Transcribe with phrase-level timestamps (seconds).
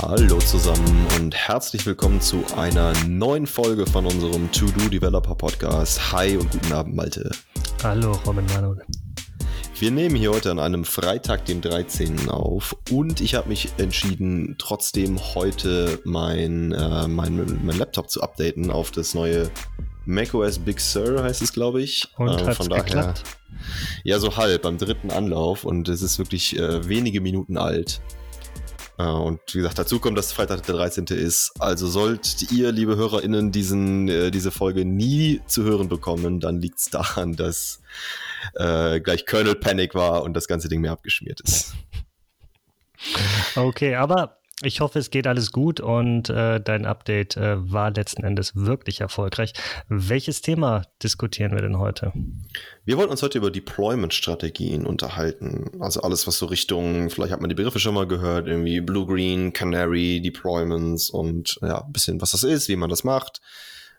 [0.00, 6.12] Hallo zusammen und herzlich willkommen zu einer neuen Folge von unserem To-Do Developer Podcast.
[6.12, 7.32] Hi und guten Abend, Malte.
[7.82, 8.80] Hallo, Robin Manuel.
[9.80, 12.28] Wir nehmen hier heute an einem Freitag, dem 13.
[12.28, 18.70] auf und ich habe mich entschieden, trotzdem heute mein, äh, mein, mein Laptop zu updaten
[18.70, 19.50] auf das neue
[20.06, 22.08] macOS Big Sur, heißt es, glaube ich.
[22.16, 22.84] Und äh, von daher.
[22.84, 23.24] Geklappt?
[24.04, 28.00] Ja, so halb beim dritten Anlauf und es ist wirklich äh, wenige Minuten alt.
[28.98, 31.06] Äh, und wie gesagt, dazu kommt, dass Freitag der 13.
[31.06, 31.52] ist.
[31.58, 36.78] Also sollt ihr, liebe HörerInnen, diesen, äh, diese Folge nie zu hören bekommen, dann liegt
[36.78, 37.80] es daran, dass
[38.54, 41.74] äh, gleich Kernel Panic war und das ganze Ding mir abgeschmiert ist.
[43.54, 48.24] Okay, aber ich hoffe, es geht alles gut und äh, dein Update äh, war letzten
[48.24, 49.52] Endes wirklich erfolgreich.
[49.88, 52.12] Welches Thema diskutieren wir denn heute?
[52.84, 55.70] Wir wollen uns heute über Deployment-Strategien unterhalten.
[55.80, 59.06] Also alles, was so Richtung, vielleicht hat man die Begriffe schon mal gehört, irgendwie Blue,
[59.06, 63.40] Green, Canary, Deployments und ja, ein bisschen, was das ist, wie man das macht,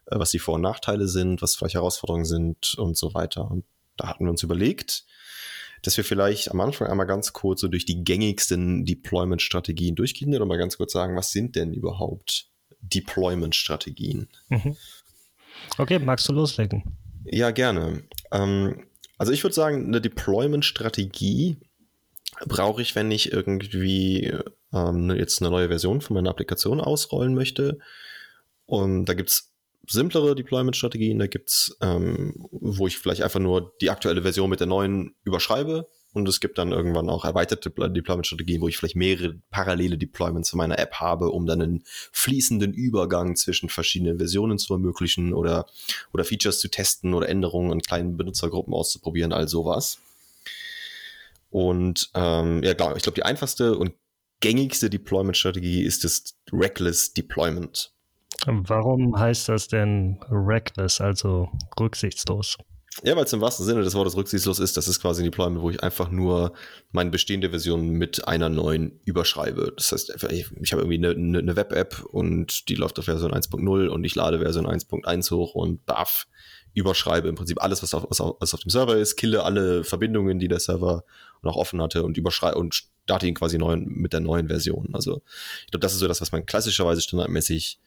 [0.07, 3.49] äh, was die Vor- und Nachteile sind, was vielleicht Herausforderungen sind und so weiter.
[3.49, 3.63] Und
[3.95, 5.05] da hatten wir uns überlegt,
[5.83, 10.45] dass wir vielleicht am Anfang einmal ganz kurz so durch die gängigsten Deployment-Strategien durchgehen oder
[10.45, 12.47] mal ganz kurz sagen, was sind denn überhaupt
[12.81, 14.29] Deployment-Strategien?
[14.49, 14.75] Mhm.
[15.77, 16.97] Okay, magst du loslegen?
[17.25, 18.03] Ja, gerne.
[18.31, 18.85] Ähm,
[19.17, 21.57] also ich würde sagen, eine Deployment-Strategie
[22.47, 24.33] brauche ich, wenn ich irgendwie
[24.73, 27.79] ähm, jetzt eine neue Version von meiner Applikation ausrollen möchte.
[28.65, 29.48] Und da gibt es
[29.89, 31.19] simplere Deployment-Strategien.
[31.19, 35.89] Da gibt's, ähm, wo ich vielleicht einfach nur die aktuelle Version mit der neuen überschreibe.
[36.11, 40.57] Und es gibt dann irgendwann auch erweiterte Deployment-Strategien, wo ich vielleicht mehrere parallele Deployments in
[40.57, 45.67] meiner App habe, um dann einen fließenden Übergang zwischen verschiedenen Versionen zu ermöglichen oder,
[46.11, 49.99] oder Features zu testen oder Änderungen in kleinen Benutzergruppen auszuprobieren, all sowas.
[51.51, 53.93] Und ähm, ja, klar, ich glaube, die einfachste und
[54.39, 57.93] gängigste Deployment-Strategie ist das Reckless Deployment.
[58.45, 61.49] Warum heißt das denn reckless, also
[61.79, 62.57] rücksichtslos?
[63.03, 64.75] Ja, weil es im wahrsten Sinne des Wortes rücksichtslos ist.
[64.75, 66.53] Das ist quasi ein Deployment, wo ich einfach nur
[66.91, 69.73] meine bestehende Version mit einer neuen überschreibe.
[69.77, 74.03] Das heißt, ich, habe irgendwie eine, eine Web-App und die läuft auf Version 1.0 und
[74.03, 76.27] ich lade Version 1.1 hoch und baff,
[76.73, 80.47] überschreibe im Prinzip alles, was auf, was auf dem Server ist, kille alle Verbindungen, die
[80.47, 81.03] der Server
[81.41, 84.89] noch offen hatte und überschreibe und starte ihn quasi neu, mit der neuen Version.
[84.93, 85.21] Also
[85.65, 87.79] ich glaube, das ist so das, was man klassischerweise standardmäßig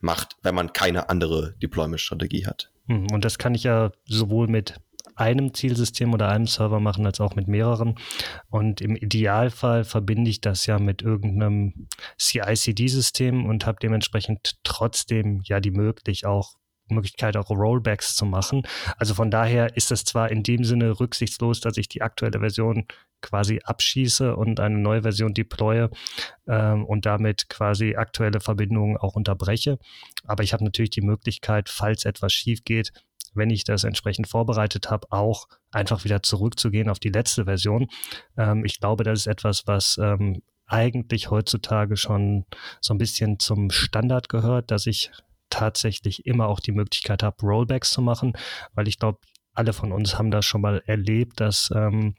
[0.00, 2.70] macht, wenn man keine andere Deployment-Strategie hat.
[2.86, 4.80] Hm, und das kann ich ja sowohl mit
[5.16, 7.96] einem Zielsystem oder einem Server machen, als auch mit mehreren.
[8.48, 11.86] Und im Idealfall verbinde ich das ja mit irgendeinem
[12.18, 16.54] CI-CD-System und habe dementsprechend trotzdem ja die möglich auch
[16.94, 18.62] Möglichkeit, auch Rollbacks zu machen.
[18.96, 22.86] Also von daher ist es zwar in dem Sinne rücksichtslos, dass ich die aktuelle Version
[23.20, 25.90] quasi abschieße und eine neue Version deploye
[26.48, 29.78] ähm, und damit quasi aktuelle Verbindungen auch unterbreche.
[30.24, 32.92] Aber ich habe natürlich die Möglichkeit, falls etwas schief geht,
[33.34, 37.88] wenn ich das entsprechend vorbereitet habe, auch einfach wieder zurückzugehen auf die letzte Version.
[38.36, 42.46] Ähm, ich glaube, das ist etwas, was ähm, eigentlich heutzutage schon
[42.80, 45.10] so ein bisschen zum Standard gehört, dass ich
[45.50, 48.32] tatsächlich immer auch die Möglichkeit habe, Rollbacks zu machen,
[48.74, 49.18] weil ich glaube,
[49.52, 52.14] alle von uns haben das schon mal erlebt, dass ähm,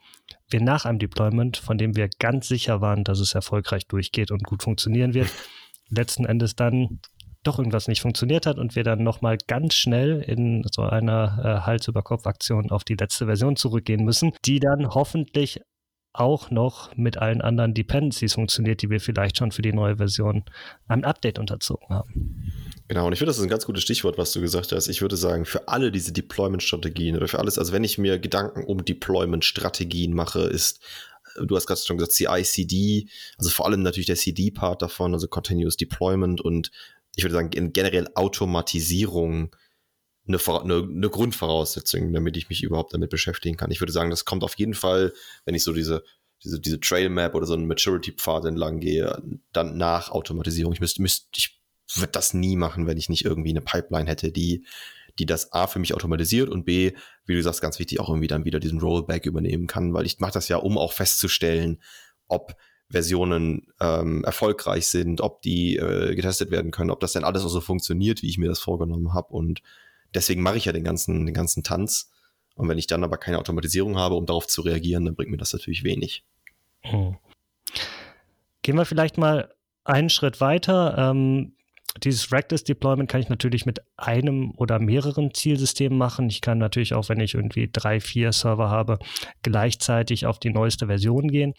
[0.50, 4.44] wir nach einem Deployment, von dem wir ganz sicher waren, dass es erfolgreich durchgeht und
[4.44, 5.30] gut funktionieren wird,
[5.90, 7.00] letzten Endes dann
[7.44, 11.66] doch irgendwas nicht funktioniert hat und wir dann nochmal ganz schnell in so einer äh,
[11.66, 15.60] Hals-über-Kopf-Aktion auf die letzte Version zurückgehen müssen, die dann hoffentlich
[16.14, 20.44] auch noch mit allen anderen Dependencies funktioniert, die wir vielleicht schon für die neue Version
[20.88, 22.52] einem Update unterzogen haben.
[22.88, 24.90] Genau, und ich finde, das ist ein ganz gutes Stichwort, was du gesagt hast.
[24.90, 28.66] Ich würde sagen, für alle diese Deployment-Strategien oder für alles, also wenn ich mir Gedanken
[28.66, 30.82] um Deployment-Strategien mache, ist,
[31.38, 33.08] äh, du hast gerade schon gesagt, CI-CD,
[33.38, 36.72] also vor allem natürlich der CD-Part davon, also Continuous Deployment und
[37.16, 39.56] ich würde sagen, generell Automatisierung
[40.28, 43.72] eine, eine, eine Grundvoraussetzung, damit ich mich überhaupt damit beschäftigen kann.
[43.72, 45.14] Ich würde sagen, das kommt auf jeden Fall,
[45.46, 46.04] wenn ich so diese
[46.44, 49.22] diese, diese Trail Map oder so einen Maturity-Pfad entlang gehe,
[49.54, 50.74] dann nach Automatisierung.
[50.74, 51.62] Ich müsste, müsste, ich
[51.96, 54.66] würde das nie machen, wenn ich nicht irgendwie eine Pipeline hätte, die,
[55.20, 56.94] die das A für mich automatisiert und B,
[57.26, 60.20] wie du sagst, ganz wichtig, auch irgendwie dann wieder diesen Rollback übernehmen kann, weil ich
[60.20, 61.82] mache das ja, um auch festzustellen,
[62.28, 62.56] ob
[62.90, 67.50] Versionen ähm, erfolgreich sind, ob die äh, getestet werden können, ob das denn alles auch
[67.50, 69.34] so funktioniert, wie ich mir das vorgenommen habe.
[69.34, 69.62] Und
[70.14, 72.12] deswegen mache ich ja den ganzen, den ganzen Tanz.
[72.56, 75.38] Und wenn ich dann aber keine Automatisierung habe, um darauf zu reagieren, dann bringt mir
[75.38, 76.24] das natürlich wenig.
[76.82, 77.18] Hm.
[78.62, 79.54] Gehen wir vielleicht mal
[79.84, 80.96] einen Schritt weiter.
[80.98, 81.54] Ähm,
[82.04, 86.30] dieses Reckless Deployment kann ich natürlich mit einem oder mehreren Zielsystemen machen.
[86.30, 89.00] Ich kann natürlich auch, wenn ich irgendwie drei, vier Server habe,
[89.44, 91.54] gleichzeitig auf die neueste Version gehen.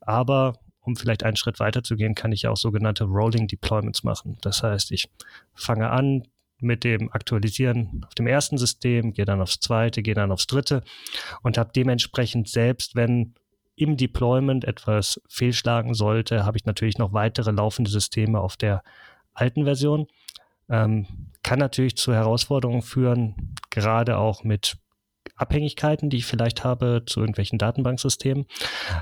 [0.00, 4.36] Aber um vielleicht einen Schritt weiter zu gehen, kann ich auch sogenannte Rolling Deployments machen.
[4.42, 5.08] Das heißt, ich
[5.54, 6.24] fange an,
[6.60, 10.82] mit dem Aktualisieren auf dem ersten System, gehe dann aufs zweite, gehe dann aufs dritte
[11.42, 13.34] und habe dementsprechend selbst, wenn
[13.76, 18.82] im Deployment etwas fehlschlagen sollte, habe ich natürlich noch weitere laufende Systeme auf der
[19.34, 20.08] alten Version.
[20.68, 21.06] Ähm,
[21.42, 24.76] kann natürlich zu Herausforderungen führen, gerade auch mit
[25.36, 28.46] Abhängigkeiten, die ich vielleicht habe zu irgendwelchen Datenbanksystemen.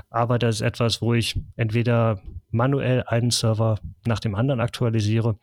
[0.09, 2.21] Aber das ist etwas, wo ich entweder
[2.51, 5.37] manuell einen Server nach dem anderen aktualisiere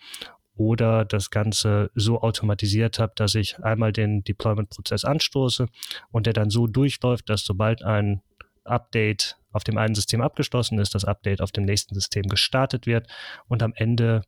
[0.56, 5.66] oder das Ganze so automatisiert habe, dass ich einmal den Deployment-Prozess anstoße
[6.10, 8.22] und der dann so durchläuft, dass sobald ein
[8.64, 13.08] Update auf dem einen System abgeschlossen ist, das Update auf dem nächsten System gestartet wird
[13.46, 14.22] und am Ende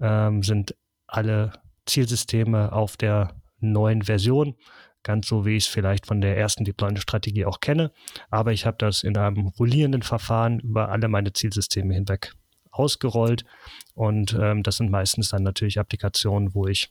[0.00, 0.74] ähm, sind
[1.06, 1.52] alle
[1.86, 4.56] Zielsysteme auf der neuen Version,
[5.02, 7.92] ganz so wie ich es vielleicht von der ersten Deployment-Strategie auch kenne,
[8.30, 12.34] aber ich habe das in einem rollierenden Verfahren über alle meine Zielsysteme hinweg
[12.74, 13.44] ausgerollt.
[13.94, 16.90] Und ähm, das sind meistens dann natürlich Applikationen, wo ich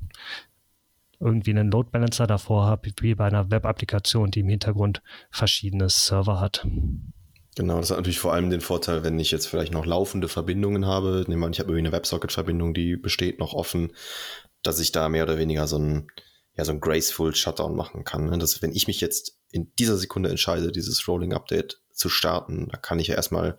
[1.20, 5.02] irgendwie einen Load Balancer davor habe, wie bei einer Web-Applikation, die im Hintergrund
[5.32, 6.66] verschiedene Server hat.
[7.56, 10.86] Genau, das hat natürlich vor allem den Vorteil, wenn ich jetzt vielleicht noch laufende Verbindungen
[10.86, 11.24] habe.
[11.28, 13.94] Nehmen wir an, ich habe irgendwie eine WebSocket-Verbindung, die besteht noch offen,
[14.64, 16.08] dass ich da mehr oder weniger so ein,
[16.56, 18.26] ja, so ein graceful Shutdown machen kann.
[18.26, 18.40] Ne?
[18.40, 22.78] Dass, wenn ich mich jetzt in dieser Sekunde entscheide, dieses Rolling Update zu starten, da
[22.78, 23.58] kann ich ja erstmal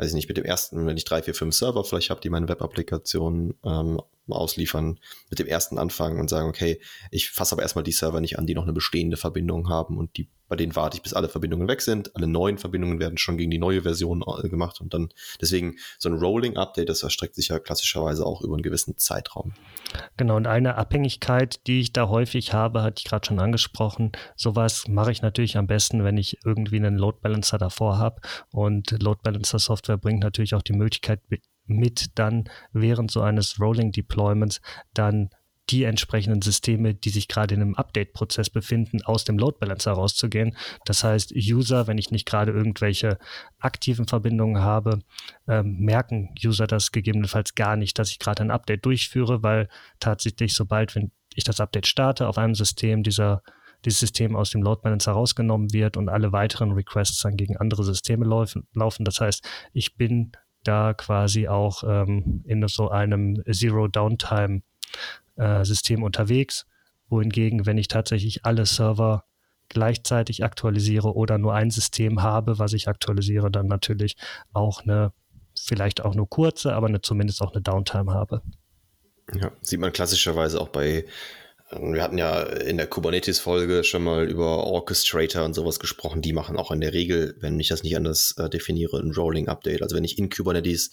[0.00, 2.30] weiß ich nicht, mit dem ersten, wenn ich drei, vier, fünf Server vielleicht habe, die
[2.30, 4.00] meine Web-Applikation ähm,
[4.32, 4.98] ausliefern,
[5.28, 6.80] mit dem ersten anfangen und sagen, okay,
[7.10, 10.16] ich fasse aber erstmal die Server nicht an, die noch eine bestehende Verbindung haben und
[10.16, 12.14] die bei denen warte ich, bis alle Verbindungen weg sind.
[12.16, 15.10] Alle neuen Verbindungen werden schon gegen die neue Version äh, gemacht und dann
[15.40, 19.54] deswegen so ein Rolling Update, das erstreckt sich ja klassischerweise auch über einen gewissen Zeitraum.
[20.16, 24.10] Genau, und eine Abhängigkeit, die ich da häufig habe, hatte ich gerade schon angesprochen.
[24.34, 28.20] Sowas mache ich natürlich am besten, wenn ich irgendwie einen Load Balancer davor habe.
[28.50, 31.20] Und Load Balancer Software bringt natürlich auch die Möglichkeit
[31.70, 34.60] mit, dann während so eines Rolling Deployments
[34.94, 35.30] dann
[35.70, 40.56] die entsprechenden Systeme, die sich gerade in einem Update-Prozess befinden, aus dem Load Balancer rauszugehen.
[40.84, 43.18] Das heißt, User, wenn ich nicht gerade irgendwelche
[43.58, 45.00] aktiven Verbindungen habe,
[45.46, 49.68] ähm, merken User das gegebenenfalls gar nicht, dass ich gerade ein Update durchführe, weil
[50.00, 53.42] tatsächlich, sobald, wenn ich das Update starte auf einem System, dieser
[53.84, 57.82] dieses System aus dem Load Balancer rausgenommen wird und alle weiteren Requests dann gegen andere
[57.82, 59.04] Systeme laufen.
[59.04, 60.32] Das heißt, ich bin
[60.64, 64.62] da quasi auch ähm, in so einem Zero Downtime
[65.36, 65.64] äh,
[66.02, 66.66] unterwegs,
[67.08, 69.24] wohingegen, wenn ich tatsächlich alle Server
[69.68, 74.16] gleichzeitig aktualisiere oder nur ein System habe, was ich aktualisiere, dann natürlich
[74.52, 75.12] auch eine,
[75.56, 78.42] vielleicht auch nur kurze, aber eine, zumindest auch eine Downtime habe.
[79.34, 81.04] Ja, sieht man klassischerweise auch bei,
[81.72, 86.20] wir hatten ja in der Kubernetes-Folge schon mal über Orchestrator und sowas gesprochen.
[86.20, 89.48] Die machen auch in der Regel, wenn ich das nicht anders äh, definiere, ein Rolling
[89.48, 89.82] Update.
[89.82, 90.90] Also wenn ich in Kubernetes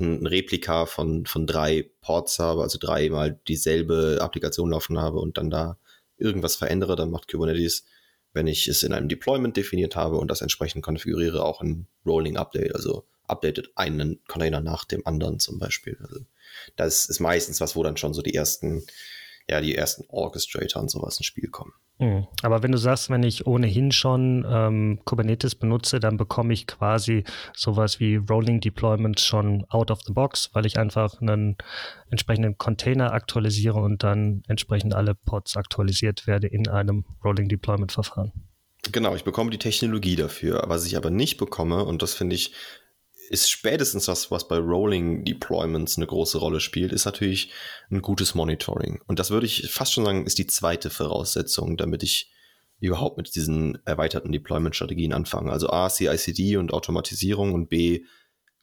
[0.00, 5.50] ein Replika von, von drei Ports habe, also dreimal dieselbe Applikation laufen habe und dann
[5.50, 5.78] da
[6.16, 7.84] irgendwas verändere, dann macht Kubernetes,
[8.32, 12.36] wenn ich es in einem Deployment definiert habe und das entsprechend konfiguriere, auch ein Rolling
[12.36, 15.96] Update, also updatet einen Container nach dem anderen zum Beispiel.
[16.02, 16.20] Also
[16.74, 18.84] das ist meistens was, wo dann schon so die ersten
[19.50, 21.72] ja die ersten Orchestrator und sowas ins Spiel kommen.
[21.98, 22.26] Mhm.
[22.42, 27.24] Aber wenn du sagst, wenn ich ohnehin schon ähm, Kubernetes benutze, dann bekomme ich quasi
[27.54, 31.56] sowas wie Rolling Deployments schon out of the box, weil ich einfach einen
[32.10, 38.32] entsprechenden Container aktualisiere und dann entsprechend alle Pods aktualisiert werde in einem Rolling Deployment Verfahren.
[38.92, 40.64] Genau, ich bekomme die Technologie dafür.
[40.66, 42.54] Was ich aber nicht bekomme, und das finde ich
[43.30, 47.52] ist spätestens was, was bei Rolling Deployments eine große Rolle spielt, ist natürlich
[47.88, 49.00] ein gutes Monitoring.
[49.06, 52.32] Und das würde ich fast schon sagen, ist die zweite Voraussetzung, damit ich
[52.80, 55.52] überhaupt mit diesen erweiterten Deployment-Strategien anfange.
[55.52, 58.04] Also A, CICD und Automatisierung und B,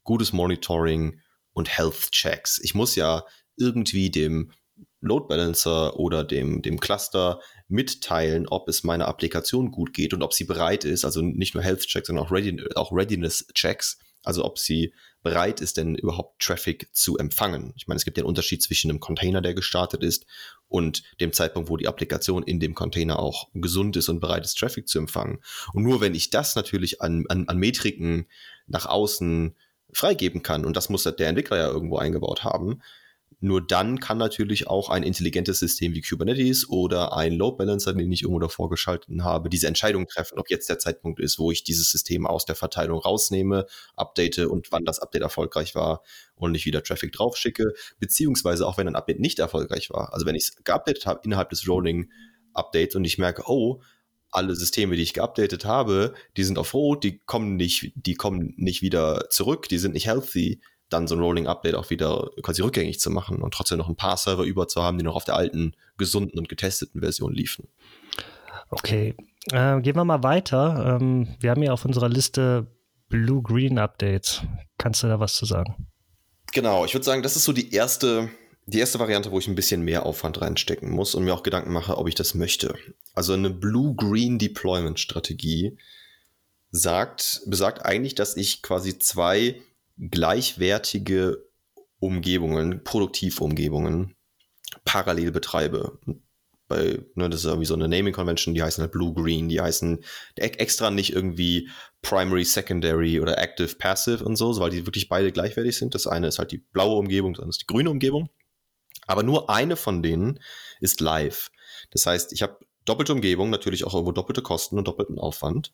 [0.03, 1.21] gutes Monitoring
[1.53, 2.59] und Health Checks.
[2.61, 3.23] Ich muss ja
[3.55, 4.51] irgendwie dem
[4.99, 10.33] Load Balancer oder dem, dem Cluster mitteilen, ob es meiner Applikation gut geht und ob
[10.33, 12.25] sie bereit ist, also nicht nur Health Checks, sondern
[12.75, 13.97] auch Readiness Checks,
[14.27, 14.93] also ob sie
[15.23, 17.73] bereit ist, denn überhaupt Traffic zu empfangen.
[17.75, 20.25] Ich meine, es gibt den Unterschied zwischen einem Container, der gestartet ist,
[20.69, 24.57] und dem Zeitpunkt, wo die Applikation in dem Container auch gesund ist und bereit ist,
[24.57, 25.39] Traffic zu empfangen.
[25.73, 28.27] Und nur wenn ich das natürlich an, an, an Metriken
[28.67, 29.55] nach außen
[29.93, 32.81] freigeben kann, und das muss der Entwickler ja irgendwo eingebaut haben,
[33.39, 38.11] nur dann kann natürlich auch ein intelligentes System wie Kubernetes oder ein Load Balancer, den
[38.11, 41.63] ich irgendwo davor geschalten habe, diese Entscheidung treffen, ob jetzt der Zeitpunkt ist, wo ich
[41.63, 43.65] dieses System aus der Verteilung rausnehme,
[43.95, 46.01] update und wann das Update erfolgreich war
[46.33, 50.13] und ich wieder Traffic draufschicke, beziehungsweise auch wenn ein Update nicht erfolgreich war.
[50.13, 52.09] Also wenn ich es geupdatet habe innerhalb des Rolling
[52.53, 53.81] Updates und ich merke, oh,
[54.31, 58.53] alle Systeme, die ich geupdatet habe, die sind auf Rot, die kommen nicht, die kommen
[58.57, 62.61] nicht wieder zurück, die sind nicht healthy, dann so ein Rolling Update auch wieder quasi
[62.61, 65.25] rückgängig zu machen und trotzdem noch ein paar Server über zu haben, die noch auf
[65.25, 67.67] der alten, gesunden und getesteten Version liefen.
[68.69, 69.15] Okay,
[69.51, 70.97] äh, gehen wir mal weiter.
[70.99, 72.67] Ähm, wir haben ja auf unserer Liste
[73.09, 74.41] Blue-Green Updates.
[74.77, 75.87] Kannst du da was zu sagen?
[76.53, 78.29] Genau, ich würde sagen, das ist so die erste,
[78.65, 81.71] die erste Variante, wo ich ein bisschen mehr Aufwand reinstecken muss und mir auch Gedanken
[81.71, 82.75] mache, ob ich das möchte.
[83.13, 85.77] Also eine Blue-Green Deployment Strategie
[86.71, 89.61] sagt, besagt eigentlich, dass ich quasi zwei
[89.97, 91.43] gleichwertige
[91.99, 94.15] Umgebungen, Produktivumgebungen
[94.85, 95.99] parallel betreibe
[96.67, 99.61] bei, ne, das ist irgendwie so eine Naming Convention, die heißen halt Blue Green, die
[99.61, 100.03] heißen
[100.35, 101.69] extra nicht irgendwie
[102.01, 105.95] Primary, Secondary oder Active, Passive und so, weil die wirklich beide gleichwertig sind.
[105.95, 108.29] Das eine ist halt die blaue Umgebung, das andere ist die grüne Umgebung.
[109.07, 110.39] Aber nur eine von denen
[110.81, 111.49] ist live.
[111.91, 115.73] Das heißt, ich habe doppelte Umgebung, natürlich auch irgendwo doppelte Kosten und doppelten Aufwand.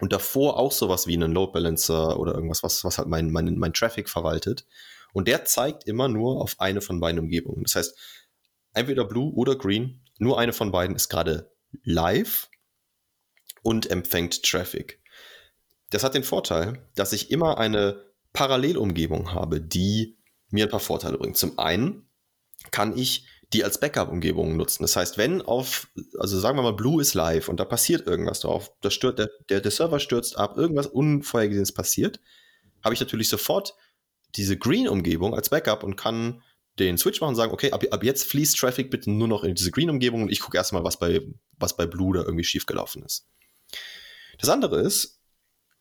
[0.00, 3.56] Und davor auch sowas wie einen Load Balancer oder irgendwas, was, was halt mein, mein,
[3.58, 4.66] mein Traffic verwaltet.
[5.12, 7.64] Und der zeigt immer nur auf eine von beiden Umgebungen.
[7.64, 7.98] Das heißt,
[8.72, 11.52] entweder Blue oder Green nur eine von beiden ist gerade
[11.84, 12.48] live
[13.62, 15.00] und empfängt Traffic.
[15.90, 20.16] Das hat den Vorteil, dass ich immer eine Parallelumgebung habe, die
[20.48, 21.36] mir ein paar Vorteile bringt.
[21.36, 22.08] Zum einen
[22.70, 24.82] kann ich die als Backup-Umgebung nutzen.
[24.82, 28.40] Das heißt, wenn auf, also sagen wir mal, Blue ist live und da passiert irgendwas
[28.40, 32.20] drauf, das stört, der, der, der Server stürzt ab, irgendwas Unvorhergesehenes passiert,
[32.82, 33.74] habe ich natürlich sofort
[34.34, 36.42] diese Green-Umgebung als Backup und kann
[36.78, 39.54] den Switch machen und sagen, okay, ab, ab jetzt fließt Traffic bitte nur noch in
[39.54, 41.20] diese Green-Umgebung und ich gucke erstmal, was bei,
[41.58, 43.26] was bei Blue da irgendwie schiefgelaufen ist.
[44.38, 45.20] Das andere ist,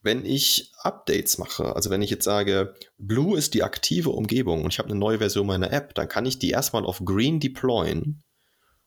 [0.02, 4.74] wenn ich Updates mache, also wenn ich jetzt sage, Blue ist die aktive Umgebung und
[4.74, 8.24] ich habe eine neue Version meiner App, dann kann ich die erstmal auf Green deployen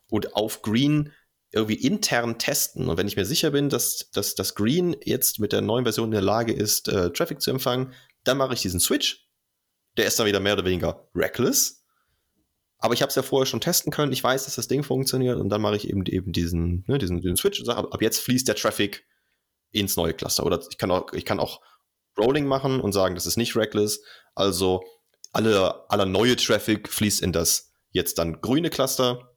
[0.08, 1.12] und auf Green
[1.52, 2.88] irgendwie intern testen.
[2.88, 6.08] Und wenn ich mir sicher bin, dass, dass das Green jetzt mit der neuen Version
[6.08, 7.92] in der Lage ist, äh, Traffic zu empfangen,
[8.24, 9.28] dann mache ich diesen Switch.
[9.96, 11.84] Der ist dann wieder mehr oder weniger reckless
[12.84, 14.12] aber ich habe es ja vorher schon testen können.
[14.12, 17.22] Ich weiß, dass das Ding funktioniert und dann mache ich eben, eben diesen, ne, diesen,
[17.22, 19.06] diesen Switch und sage, ab, ab jetzt fließt der Traffic
[19.74, 20.46] ins neue Cluster.
[20.46, 21.60] Oder ich kann auch, ich kann auch
[22.18, 24.02] Rolling machen und sagen, das ist nicht reckless.
[24.34, 24.82] Also
[25.32, 29.34] alle, aller neue Traffic fließt in das jetzt dann grüne Cluster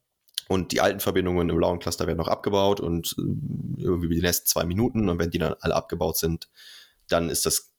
[0.47, 4.47] und die alten Verbindungen im blauen Cluster werden noch abgebaut und äh, irgendwie die nächsten
[4.47, 6.49] zwei Minuten und wenn die dann alle abgebaut sind,
[7.07, 7.73] dann ist das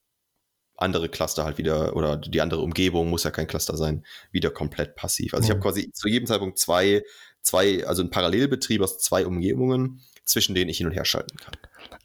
[0.76, 4.94] andere Cluster halt wieder oder die andere Umgebung muss ja kein Cluster sein, wieder komplett
[4.94, 5.34] passiv.
[5.34, 5.44] Also mhm.
[5.44, 7.02] ich habe quasi zu jedem Zeitpunkt zwei,
[7.42, 11.54] zwei, also ein Parallelbetrieb aus zwei Umgebungen, zwischen denen ich hin und her schalten kann.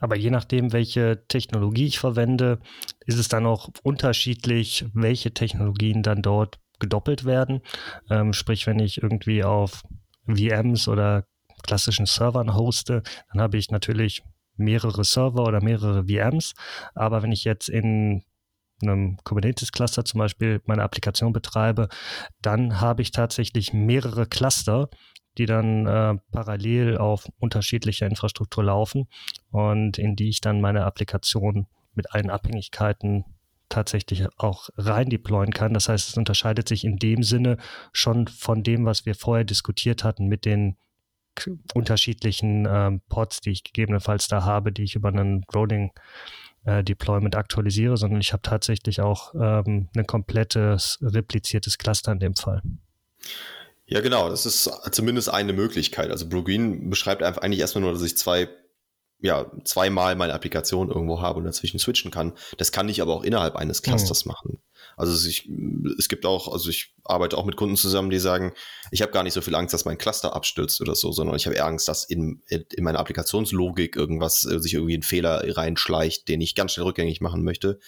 [0.04, 2.60] Aber je nachdem, welche Technologie ich verwende,
[3.06, 7.62] ist es dann auch unterschiedlich, welche Technologien dann dort gedoppelt werden.
[8.10, 9.84] Ähm, sprich, wenn ich irgendwie auf
[10.28, 11.24] VMs oder
[11.66, 14.24] klassischen Servern hoste, dann habe ich natürlich
[14.58, 16.54] mehrere Server oder mehrere VMs.
[16.96, 18.26] Aber wenn ich jetzt in
[18.82, 21.88] einem Kubernetes-Cluster zum Beispiel meine Applikation betreibe,
[22.42, 24.90] dann habe ich tatsächlich mehrere Cluster,
[25.38, 29.08] die dann äh, parallel auf unterschiedlicher Infrastruktur laufen
[29.52, 33.26] und in die ich dann meine Applikation mit allen Abhängigkeiten
[33.70, 35.74] tatsächlich auch rein deployen kann.
[35.74, 37.58] Das heißt, es unterscheidet sich in dem Sinne
[37.92, 40.78] schon von dem, was wir vorher diskutiert hatten mit den
[41.74, 45.92] unterschiedlichen ähm, Pods, die ich gegebenenfalls da habe, die ich über einen Rolling
[46.66, 52.36] äh, Deployment aktualisiere, sondern ich habe tatsächlich auch ähm, ein komplettes repliziertes Cluster in dem
[52.36, 52.62] Fall.
[53.94, 56.10] Ja, genau, das ist zumindest eine Möglichkeit.
[56.10, 58.50] Also Blue Green beschreibt einfach eigentlich erstmal nur, dass ich zwei
[59.20, 62.34] ja, zweimal meine Applikation irgendwo habe und dazwischen switchen kann.
[62.58, 64.32] Das kann ich aber auch innerhalb eines Clusters mhm.
[64.32, 64.64] machen.
[64.98, 65.48] Also ich,
[66.00, 68.54] es gibt auch, also ich arbeite auch mit Kunden zusammen, die sagen,
[68.90, 71.46] ich habe gar nicht so viel Angst, dass mein Cluster abstürzt oder so, sondern ich
[71.46, 76.28] habe eher Angst, dass in, in meiner Applikationslogik irgendwas, äh, sich irgendwie ein Fehler reinschleicht,
[76.28, 77.80] den ich ganz schnell rückgängig machen möchte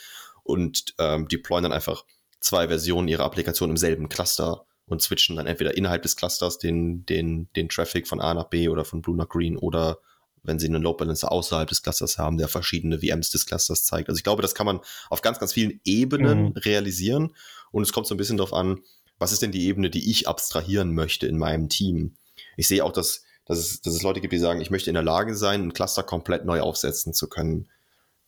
[0.43, 2.05] und ähm, deployen dann einfach
[2.39, 7.05] zwei Versionen ihrer Applikation im selben Cluster und switchen dann entweder innerhalb des Clusters den,
[7.05, 9.99] den, den Traffic von A nach B oder von Blue nach Green oder
[10.43, 14.09] wenn sie einen Load Balancer außerhalb des Clusters haben, der verschiedene VMs des Clusters zeigt.
[14.09, 16.51] Also ich glaube, das kann man auf ganz, ganz vielen Ebenen mhm.
[16.57, 17.35] realisieren.
[17.71, 18.81] Und es kommt so ein bisschen darauf an,
[19.17, 22.15] was ist denn die Ebene, die ich abstrahieren möchte in meinem Team.
[22.57, 24.95] Ich sehe auch, dass, dass, es, dass es Leute gibt, die sagen, ich möchte in
[24.95, 27.67] der Lage sein, ein Cluster komplett neu aufsetzen zu können.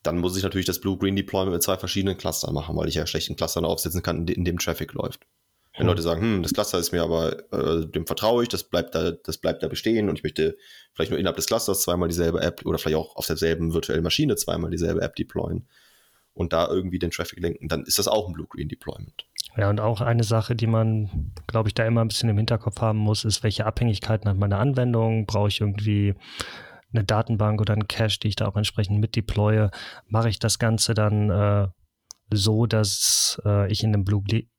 [0.03, 3.05] Dann muss ich natürlich das Blue-Green Deployment mit zwei verschiedenen Clustern machen, weil ich ja
[3.05, 5.25] schlecht einen Cluster aufsetzen kann, in dem Traffic läuft.
[5.77, 8.95] Wenn Leute sagen, hm, das Cluster ist mir aber, äh, dem vertraue ich, das bleibt
[8.95, 10.57] da, das bleibt da bestehen und ich möchte
[10.93, 14.35] vielleicht nur innerhalb des Clusters zweimal dieselbe App oder vielleicht auch auf derselben virtuellen Maschine
[14.35, 15.67] zweimal dieselbe App deployen
[16.33, 19.25] und da irgendwie den Traffic lenken, dann ist das auch ein Blue-Green Deployment.
[19.55, 22.79] Ja, und auch eine Sache, die man, glaube ich, da immer ein bisschen im Hinterkopf
[22.79, 25.25] haben muss, ist, welche Abhängigkeiten hat meine Anwendung?
[25.25, 26.13] Brauche ich irgendwie
[26.93, 29.69] eine Datenbank oder ein Cache, die ich da auch entsprechend mit deploye,
[30.07, 31.67] mache ich das Ganze dann äh,
[32.31, 34.03] so, dass äh, ich in dem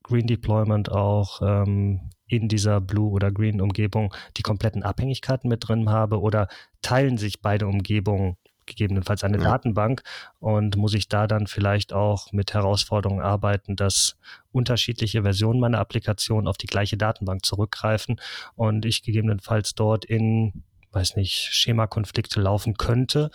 [0.08, 6.20] Blue-Green Deployment auch ähm, in dieser Blue- oder Green-Umgebung die kompletten Abhängigkeiten mit drin habe
[6.20, 6.48] oder
[6.82, 8.36] teilen sich beide Umgebungen
[8.66, 9.44] gegebenenfalls eine ja.
[9.44, 10.02] Datenbank
[10.40, 14.18] und muss ich da dann vielleicht auch mit Herausforderungen arbeiten, dass
[14.52, 18.20] unterschiedliche Versionen meiner Applikation auf die gleiche Datenbank zurückgreifen
[18.56, 23.30] und ich gegebenenfalls dort in, weiß nicht, Schemakonflikte laufen könnte.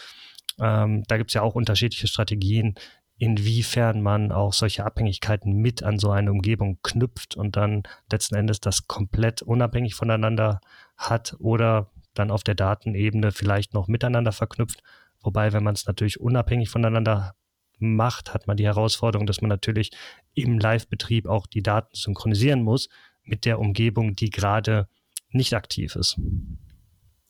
[0.60, 2.76] Ähm, da gibt es ja auch unterschiedliche Strategien,
[3.18, 8.60] inwiefern man auch solche Abhängigkeiten mit an so eine Umgebung knüpft und dann letzten Endes
[8.60, 10.60] das komplett unabhängig voneinander
[10.98, 14.82] hat oder dann auf der Datenebene vielleicht noch miteinander verknüpft.
[15.22, 17.36] Wobei, wenn man es natürlich unabhängig voneinander
[17.80, 19.92] macht, hat man die Herausforderung, dass man natürlich
[20.34, 22.90] im Live-Betrieb auch die Daten synchronisieren muss
[23.24, 24.88] mit der Umgebung, die gerade
[25.30, 26.20] nicht aktiv ist.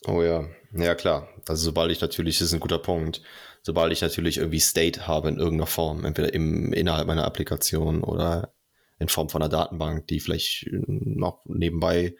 [0.07, 1.29] Oh ja, ja klar.
[1.47, 3.21] Also sobald ich natürlich, das ist ein guter Punkt,
[3.61, 8.53] sobald ich natürlich irgendwie State habe in irgendeiner Form, entweder im, innerhalb meiner Applikation oder
[8.99, 12.15] in Form von einer Datenbank, die vielleicht noch nebenbei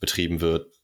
[0.00, 0.74] betrieben wird,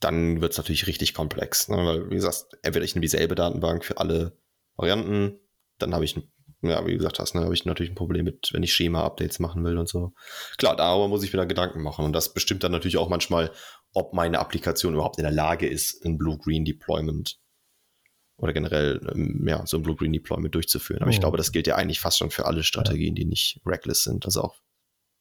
[0.00, 1.68] dann wird es natürlich richtig komplex.
[1.68, 1.76] Ne?
[1.76, 4.36] Weil, wie gesagt, entweder ich nehme dieselbe Datenbank für alle
[4.76, 5.38] Varianten,
[5.78, 6.16] dann habe ich,
[6.62, 9.64] ja, wie gesagt hast, ne, habe ich natürlich ein Problem mit, wenn ich Schema-Updates machen
[9.64, 10.12] will und so.
[10.58, 12.04] Klar, darüber muss ich mir da Gedanken machen.
[12.04, 13.50] Und das bestimmt dann natürlich auch manchmal,
[13.96, 17.38] ob meine Applikation überhaupt in der Lage ist, ein Blue-Green-Deployment
[18.36, 21.00] oder generell ähm, ja, so ein Blue-Green-Deployment durchzuführen.
[21.00, 21.14] Aber oh.
[21.14, 24.26] ich glaube, das gilt ja eigentlich fast schon für alle Strategien, die nicht reckless sind.
[24.26, 24.56] Also auch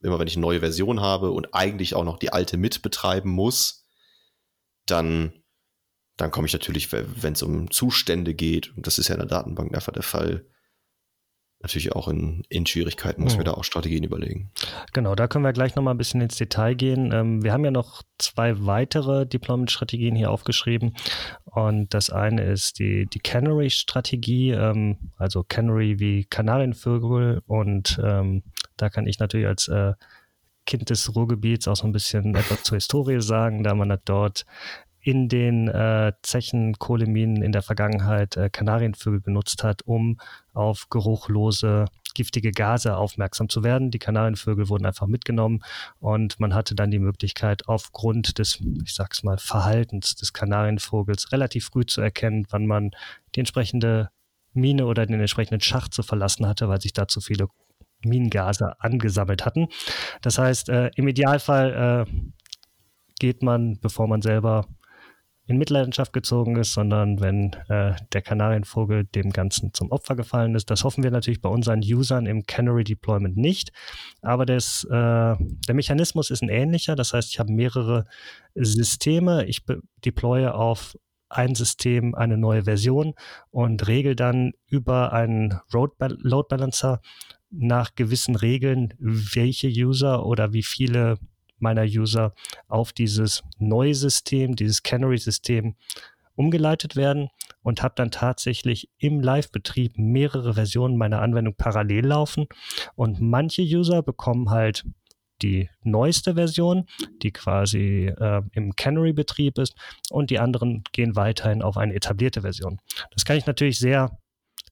[0.01, 3.86] immer, wenn ich eine neue Version habe und eigentlich auch noch die alte mitbetreiben muss,
[4.86, 5.32] dann,
[6.17, 9.29] dann komme ich natürlich, wenn es um Zustände geht, und das ist ja in der
[9.29, 10.46] Datenbank einfach der Fall,
[11.62, 13.39] natürlich auch in, in Schwierigkeiten, muss mhm.
[13.39, 14.51] mir da auch Strategien überlegen.
[14.93, 17.12] Genau, da können wir gleich nochmal ein bisschen ins Detail gehen.
[17.12, 20.95] Ähm, wir haben ja noch zwei weitere Deployment-Strategien hier aufgeschrieben.
[21.45, 27.41] Und das eine ist die, die Canary-Strategie, ähm, also Canary wie Kanarienvögel.
[27.47, 28.43] Und ähm,
[28.77, 29.93] da kann ich natürlich als äh,
[30.65, 34.46] Kind des Ruhrgebiets auch so ein bisschen etwas zur Historie sagen, da man dort
[35.05, 40.20] in den äh, Zechen, Kohleminen in der Vergangenheit äh, Kanarienvögel genutzt hat, um
[40.51, 43.91] auf geruchlose, giftige Gase aufmerksam zu werden.
[43.91, 45.63] Die Kanarienvögel wurden einfach mitgenommen
[46.00, 51.65] und man hatte dann die Möglichkeit, aufgrund des, ich sag's mal, Verhaltens des Kanarienvogels relativ
[51.65, 52.89] früh zu erkennen, wann man
[53.35, 54.09] die entsprechende
[54.53, 57.46] Mine oder den entsprechenden Schacht zu verlassen hatte, weil sich da zu viele
[58.03, 59.68] Minengase angesammelt hatten.
[60.24, 62.11] Das heißt, äh, im Idealfall äh,
[63.20, 64.65] geht man, bevor man selber
[65.48, 70.72] in Mitleidenschaft gezogen ist, sondern wenn äh, der Kanarienvogel dem Ganzen zum Opfer gefallen ist.
[70.72, 73.72] Das hoffen wir natürlich bei unseren Usern im Canary Deployment nicht.
[74.22, 76.96] Aber das, äh, der Mechanismus ist ein ähnlicher.
[76.96, 78.05] Das heißt, ich habe mehrere
[78.55, 79.46] Systeme.
[79.46, 79.64] Ich
[80.03, 80.98] deploye auf
[81.29, 83.14] ein System eine neue Version
[83.51, 85.96] und regel dann über einen Load
[86.50, 87.01] Balancer
[87.50, 91.18] nach gewissen Regeln, welche User oder wie viele
[91.59, 92.33] meiner User
[92.68, 95.75] auf dieses neue System, dieses Canary-System
[96.35, 97.29] umgeleitet werden
[97.61, 102.48] und habe dann tatsächlich im Live-Betrieb mehrere Versionen meiner Anwendung parallel laufen.
[102.96, 104.85] Und manche User bekommen halt
[105.41, 106.85] die neueste Version,
[107.22, 109.75] die quasi äh, im Canary-Betrieb ist,
[110.09, 112.79] und die anderen gehen weiterhin auf eine etablierte Version.
[113.11, 114.18] Das kann ich natürlich sehr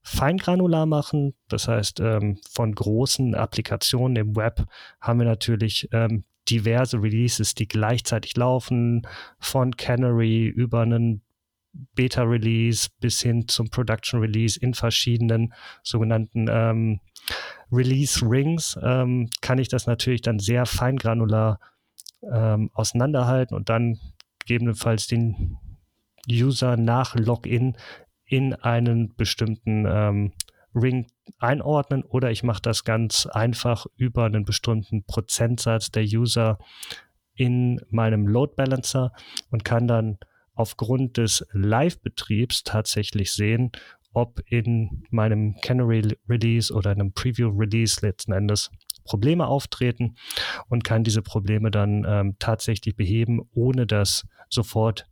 [0.04, 1.34] feingranular machen.
[1.48, 4.66] Das heißt, ähm, von großen Applikationen im Web
[5.00, 9.08] haben wir natürlich ähm, diverse Releases, die gleichzeitig laufen,
[9.40, 11.22] von Canary über einen
[11.96, 17.00] Beta-Release bis hin zum Production-Release in verschiedenen sogenannten ähm,
[17.72, 21.60] Release-Rings, ähm, kann ich das natürlich dann sehr feingranular
[22.32, 24.00] ähm, auseinanderhalten und dann
[24.40, 25.58] gegebenenfalls den
[26.30, 27.76] User nach Login
[28.26, 30.34] in einen bestimmten ähm,
[30.76, 31.08] Ring
[31.40, 36.58] einordnen oder ich mache das ganz einfach über einen bestimmten Prozentsatz der User
[37.36, 39.12] in meinem Load Balancer
[39.50, 40.18] und kann dann
[40.56, 43.72] aufgrund des Live-Betriebs tatsächlich sehen,
[44.14, 48.70] ob in meinem Canary Release oder einem Preview Release letzten Endes
[49.04, 50.16] Probleme auftreten
[50.70, 55.08] und kann diese Probleme dann ähm, tatsächlich beheben, ohne dass sofort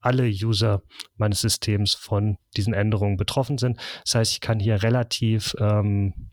[0.00, 0.82] alle User
[1.16, 3.78] meines Systems von diesen Änderungen betroffen sind.
[4.04, 6.30] Das heißt, ich kann hier relativ ähm,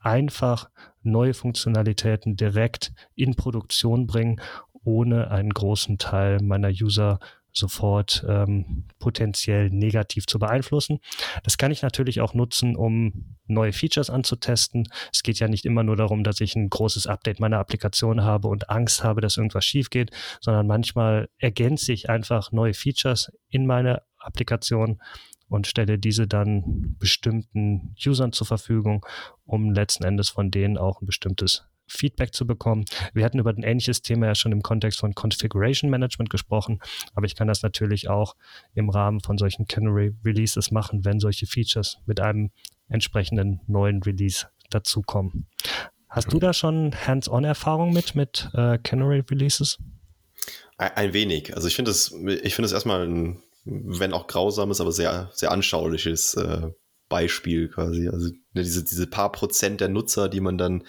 [0.00, 0.70] einfach
[1.02, 4.40] neue Funktionalitäten direkt in Produktion bringen,
[4.84, 7.18] ohne einen großen Teil meiner User
[7.52, 11.00] sofort ähm, potenziell negativ zu beeinflussen.
[11.42, 14.88] Das kann ich natürlich auch nutzen, um neue Features anzutesten.
[15.12, 18.48] Es geht ja nicht immer nur darum, dass ich ein großes Update meiner Applikation habe
[18.48, 20.10] und Angst habe, dass irgendwas schief geht,
[20.40, 25.00] sondern manchmal ergänze ich einfach neue Features in meine Applikationen
[25.48, 29.04] und stelle diese dann bestimmten Usern zur Verfügung,
[29.44, 32.84] um letzten Endes von denen auch ein bestimmtes Feedback zu bekommen.
[33.12, 36.80] Wir hatten über ein ähnliches Thema ja schon im Kontext von Configuration Management gesprochen,
[37.14, 38.36] aber ich kann das natürlich auch
[38.74, 42.50] im Rahmen von solchen Canary Releases machen, wenn solche Features mit einem
[42.88, 45.46] entsprechenden neuen Release dazukommen.
[46.08, 49.78] Hast du da schon Hands-on-Erfahrung mit, mit äh, Canary Releases?
[50.76, 51.54] Ein, wenig.
[51.54, 55.52] Also ich finde es, ich finde es erstmal ein, wenn auch grausames, aber sehr, sehr
[55.52, 56.70] anschauliches äh,
[57.08, 58.08] Beispiel quasi.
[58.08, 60.84] Also ne, diese, diese paar Prozent der Nutzer, die man dann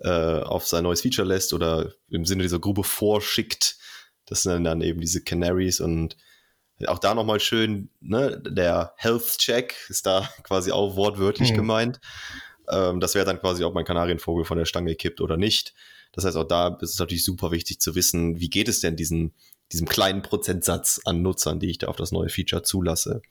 [0.00, 3.76] äh, auf sein neues Feature lässt oder im Sinne dieser Grube vorschickt.
[4.26, 6.16] Das sind dann eben diese Canaries und
[6.86, 11.56] auch da nochmal schön, ne, der Health Check ist da quasi auch wortwörtlich mhm.
[11.56, 12.00] gemeint.
[12.70, 15.74] Ähm, das wäre dann quasi, ob mein Kanarienvogel von der Stange kippt oder nicht.
[16.12, 18.96] Das heißt, auch da ist es natürlich super wichtig zu wissen, wie geht es denn
[18.96, 19.34] diesen,
[19.72, 23.22] diesem kleinen Prozentsatz an Nutzern, die ich da auf das neue Feature zulasse.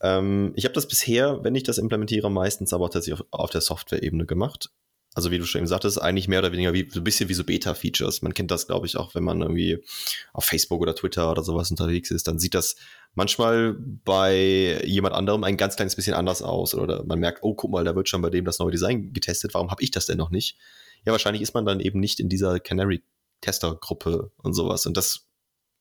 [0.00, 3.60] Ähm, ich habe das bisher, wenn ich das implementiere, meistens aber tatsächlich auf, auf der
[3.60, 4.70] Software-Ebene gemacht
[5.14, 7.34] also wie du schon eben sagtest, eigentlich mehr oder weniger wie so ein bisschen wie
[7.34, 8.22] so Beta-Features.
[8.22, 9.84] Man kennt das, glaube ich, auch wenn man irgendwie
[10.32, 12.76] auf Facebook oder Twitter oder sowas unterwegs ist, dann sieht das
[13.14, 16.74] manchmal bei jemand anderem ein ganz kleines bisschen anders aus.
[16.74, 19.52] Oder man merkt, oh, guck mal, da wird schon bei dem das neue Design getestet,
[19.52, 20.56] warum habe ich das denn noch nicht?
[21.04, 24.86] Ja, wahrscheinlich ist man dann eben nicht in dieser Canary-Tester-Gruppe und sowas.
[24.86, 25.26] Und das,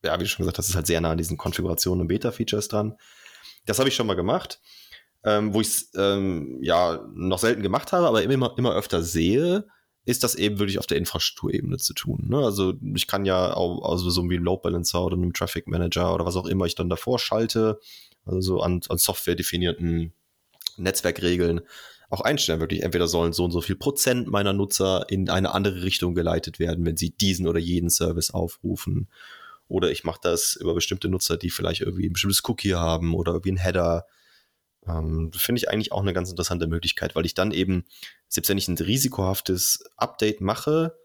[0.04, 2.68] ja, wie du schon gesagt hast, ist halt sehr nah an diesen Konfigurationen und Beta-Features
[2.68, 2.98] dran.
[3.66, 4.60] Das habe ich schon mal gemacht
[5.24, 9.66] ähm, wo ich es ähm, ja noch selten gemacht habe, aber immer, immer öfter sehe,
[10.04, 12.26] ist das eben wirklich auf der Infrastrukturebene zu tun.
[12.30, 12.38] Ne?
[12.38, 16.14] Also ich kann ja auch also so wie ein Load Balancer oder einem Traffic Manager
[16.14, 17.80] oder was auch immer ich dann davor schalte,
[18.26, 20.14] also so an, an Software definierten
[20.78, 21.62] Netzwerkregeln
[22.10, 22.60] auch einstellen.
[22.60, 26.60] Wirklich, entweder sollen so und so viel Prozent meiner Nutzer in eine andere Richtung geleitet
[26.60, 29.08] werden, wenn sie diesen oder jeden Service aufrufen.
[29.68, 33.34] Oder ich mache das über bestimmte Nutzer, die vielleicht irgendwie ein bestimmtes Cookie haben oder
[33.34, 34.06] irgendwie ein Header
[34.88, 37.86] ähm, Finde ich eigentlich auch eine ganz interessante Möglichkeit, weil ich dann eben,
[38.28, 40.96] selbst wenn ich ein risikohaftes Update mache,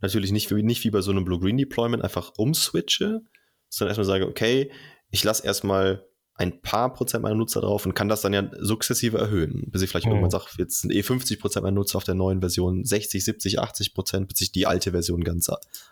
[0.00, 3.22] natürlich nicht wie, nicht wie bei so einem Blue-Green-Deployment einfach umswitche,
[3.68, 4.70] sondern erstmal sage, okay,
[5.10, 6.04] ich lasse erstmal
[6.38, 9.88] ein paar Prozent meiner Nutzer drauf und kann das dann ja sukzessive erhöhen, bis ich
[9.88, 10.12] vielleicht mhm.
[10.12, 13.58] irgendwann sage, jetzt sind eh 50 Prozent meiner Nutzer auf der neuen Version, 60, 70,
[13.58, 15.48] 80 Prozent, bis ich die alte Version ganz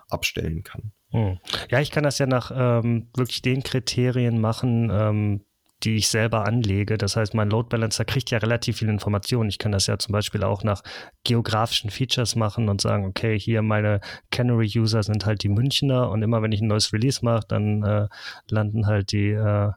[0.08, 0.92] abstellen kann.
[1.12, 1.38] Mhm.
[1.70, 5.44] Ja, ich kann das ja nach ähm, wirklich den Kriterien machen, ähm,
[5.84, 6.96] die ich selber anlege.
[6.98, 9.48] Das heißt, mein Load Balancer kriegt ja relativ viel Informationen.
[9.48, 10.82] Ich kann das ja zum Beispiel auch nach
[11.24, 16.42] geografischen Features machen und sagen, okay, hier meine Canary-User sind halt die Münchner und immer
[16.42, 18.08] wenn ich ein neues Release mache, dann äh,
[18.48, 19.70] landen halt die äh,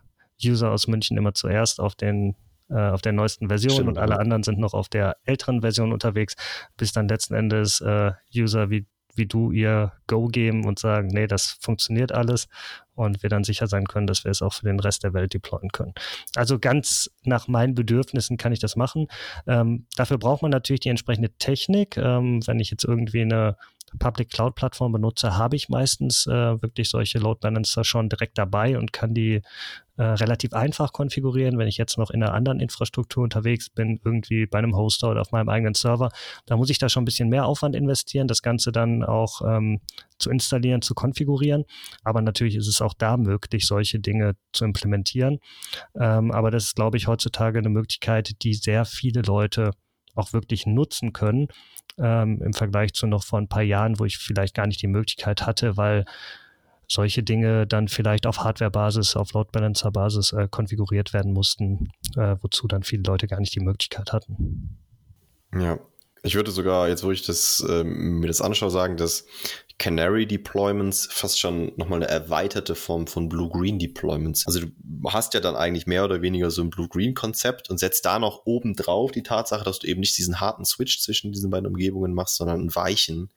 [0.44, 2.36] User aus München immer zuerst auf den
[2.70, 5.94] äh, auf der neuesten Version Stimmt, und alle anderen sind noch auf der älteren Version
[5.94, 6.36] unterwegs,
[6.76, 11.28] bis dann letzten Endes äh, User wie wie du ihr Go geben und sagen, nee,
[11.28, 12.48] das funktioniert alles
[12.98, 15.34] und wir dann sicher sein können, dass wir es auch für den Rest der Welt
[15.34, 15.94] deployen können.
[16.36, 19.08] Also ganz nach meinen Bedürfnissen kann ich das machen.
[19.46, 21.98] Ähm, dafür braucht man natürlich die entsprechende Technik.
[21.98, 23.58] Ähm, wenn ich jetzt irgendwie eine
[24.00, 28.78] Public Cloud Plattform benutze, habe ich meistens äh, wirklich solche Load Balancer schon direkt dabei
[28.78, 29.42] und kann die
[29.98, 31.58] äh, relativ einfach konfigurieren.
[31.58, 35.22] Wenn ich jetzt noch in einer anderen Infrastruktur unterwegs bin, irgendwie bei einem Hoster oder
[35.22, 36.10] auf meinem eigenen Server,
[36.46, 39.82] da muss ich da schon ein bisschen mehr Aufwand investieren, das Ganze dann auch ähm,
[40.20, 41.66] zu installieren, zu konfigurieren.
[42.04, 45.40] Aber natürlich ist es auch da möglich, solche Dinge zu implementieren.
[46.00, 49.72] Ähm, aber das ist, glaube ich, heutzutage eine Möglichkeit, die sehr viele Leute
[50.14, 51.48] auch wirklich nutzen können,
[52.00, 54.88] ähm, im Vergleich zu noch vor ein paar Jahren, wo ich vielleicht gar nicht die
[54.88, 56.06] Möglichkeit hatte, weil
[56.88, 62.68] solche Dinge dann vielleicht auf Hardware-Basis, auf Load Balancer-Basis äh, konfiguriert werden mussten, äh, wozu
[62.68, 64.78] dann viele Leute gar nicht die Möglichkeit hatten.
[65.54, 65.80] Ja,
[66.24, 69.26] ich würde sogar, jetzt wo ich das, äh, mir das anschaue, sagen, dass
[69.80, 74.48] Canary Deployments fast schon nochmal eine erweiterte Form von Blue-Green Deployments.
[74.48, 74.72] Also du
[75.10, 78.46] hast ja dann eigentlich mehr oder weniger so ein Blue-Green Konzept und setzt da noch
[78.46, 82.14] oben drauf die Tatsache, dass du eben nicht diesen harten Switch zwischen diesen beiden Umgebungen
[82.14, 83.30] machst, sondern einen weichen,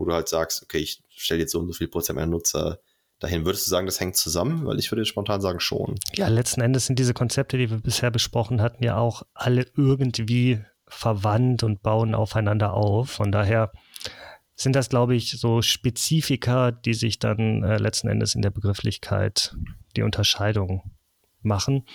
[0.00, 2.80] wo du halt sagst, okay, ich stelle jetzt so und so viel Prozent meiner Nutzer
[3.20, 3.44] dahin.
[3.44, 4.66] Würdest du sagen, das hängt zusammen?
[4.66, 5.96] Weil ich würde spontan sagen, schon.
[6.14, 10.64] Ja, letzten Endes sind diese Konzepte, die wir bisher besprochen hatten, ja auch alle irgendwie
[10.88, 13.10] verwandt und bauen aufeinander auf.
[13.10, 13.70] Von daher
[14.56, 19.54] sind das, glaube ich, so Spezifika, die sich dann äh, letzten Endes in der Begrifflichkeit
[19.96, 20.90] die Unterscheidung
[21.42, 21.86] machen.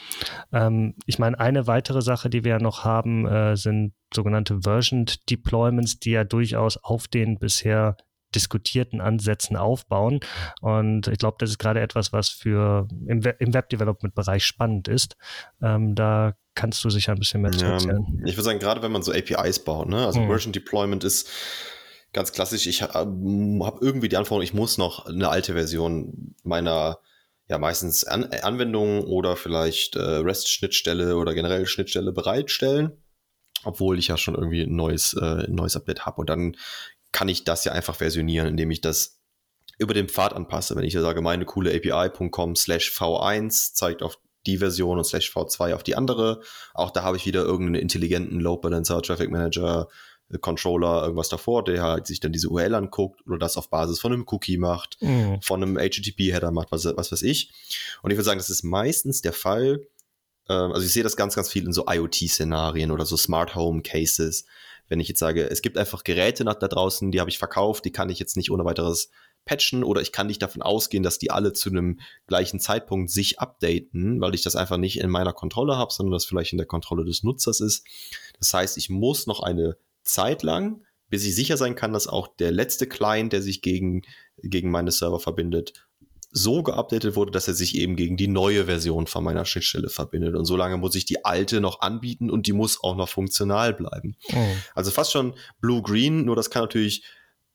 [0.51, 5.29] Ähm, ich meine, eine weitere Sache, die wir ja noch haben, äh, sind sogenannte Versioned
[5.29, 7.97] Deployments, die ja durchaus auf den bisher
[8.33, 10.19] diskutierten Ansätzen aufbauen.
[10.61, 15.15] Und ich glaube, das ist gerade etwas, was für im, We im Web-Development-Bereich spannend ist.
[15.61, 18.05] Ähm, da kannst du sicher ein bisschen mehr zu erzählen.
[18.19, 20.05] Ja, ich würde sagen, gerade wenn man so APIs baut, ne?
[20.05, 20.27] also hm.
[20.27, 21.29] Version Deployment ist
[22.13, 26.99] ganz klassisch, ich ähm, habe irgendwie die Anforderung, ich muss noch eine alte Version meiner
[27.47, 33.03] ja meistens An Anwendungen oder vielleicht äh, REST-Schnittstelle oder generell Schnittstelle bereitstellen,
[33.63, 36.21] obwohl ich ja schon irgendwie ein neues, äh, neues Update habe.
[36.21, 36.55] Und dann
[37.11, 39.21] kann ich das ja einfach versionieren, indem ich das
[39.77, 40.75] über den Pfad anpasse.
[40.75, 45.73] Wenn ich sage, meine coole API.com slash V1 zeigt auf die Version und slash V2
[45.73, 46.41] auf die andere.
[46.73, 49.93] Auch da habe ich wieder irgendeinen intelligenten Load Balancer, Traffic Manager, äh,
[50.41, 54.11] Controller, irgendwas davor, der halt sich dann diese URL anguckt oder das auf Basis von
[54.11, 55.39] einem Cookie macht, mhm.
[55.41, 57.51] von einem HTTP-Header macht, was, was weiß ich.
[58.01, 59.87] Und ich würde sagen, das ist meistens der Fall.
[60.49, 63.81] Ähm, also ich sehe das ganz, ganz viel in so IoT-Szenarien oder so Smart Home
[63.81, 64.45] Cases.
[64.87, 67.85] Wenn ich jetzt sage, es gibt einfach Geräte nach da draußen, die habe ich verkauft,
[67.85, 69.09] die kann ich jetzt nicht ohne weiteres
[69.45, 73.39] patchen oder ich kann nicht davon ausgehen, dass die alle zu einem gleichen Zeitpunkt sich
[73.39, 76.67] updaten, weil ich das einfach nicht in meiner Kontrolle habe, sondern das vielleicht in der
[76.67, 77.85] Kontrolle des Nutzers ist.
[78.39, 82.27] Das heißt, ich muss noch eine Zeit lang, bis ich sicher sein kann, dass auch
[82.37, 84.03] der letzte Client, der sich gegen,
[84.37, 85.87] gegen meine Server verbindet,
[86.31, 90.35] so geupdatet wurde, dass er sich eben gegen die neue Version von meiner Schnittstelle verbindet.
[90.35, 93.73] Und so lange muss ich die alte noch anbieten und die muss auch noch funktional
[93.73, 94.17] bleiben.
[94.33, 94.47] Oh.
[94.73, 97.05] Also fast schon Blue-Green, nur das kann natürlich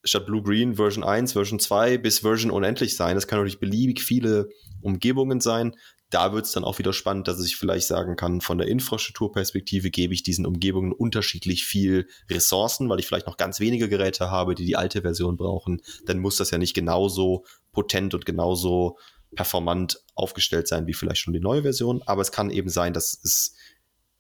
[0.03, 3.17] statt Blue-Green Version 1, Version 2 bis Version unendlich sein.
[3.17, 4.49] Das kann natürlich beliebig viele
[4.81, 5.77] Umgebungen sein.
[6.11, 9.90] Da wird es dann auch wieder spannend, dass ich vielleicht sagen kann, von der Infrastrukturperspektive
[9.90, 14.57] gebe ich diesen Umgebungen unterschiedlich viel Ressourcen, weil ich vielleicht noch ganz wenige Geräte habe,
[14.57, 15.81] die die alte Version brauchen.
[16.07, 18.99] Dann muss das ja nicht genauso potent und genauso
[19.37, 22.03] performant aufgestellt sein wie vielleicht schon die neue Version.
[22.07, 23.55] Aber es kann eben sein, dass es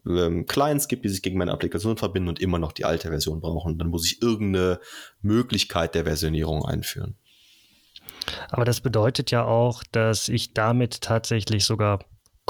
[0.06, 3.40] ähm, Clients gibt, die sich gegen meine Applikation verbinden und immer noch die alte Version
[3.40, 3.78] brauchen.
[3.78, 4.80] Dann muss ich irgendeine
[5.22, 7.16] Möglichkeit der Versionierung einführen.
[8.50, 12.00] Aber das bedeutet ja auch, dass ich damit tatsächlich sogar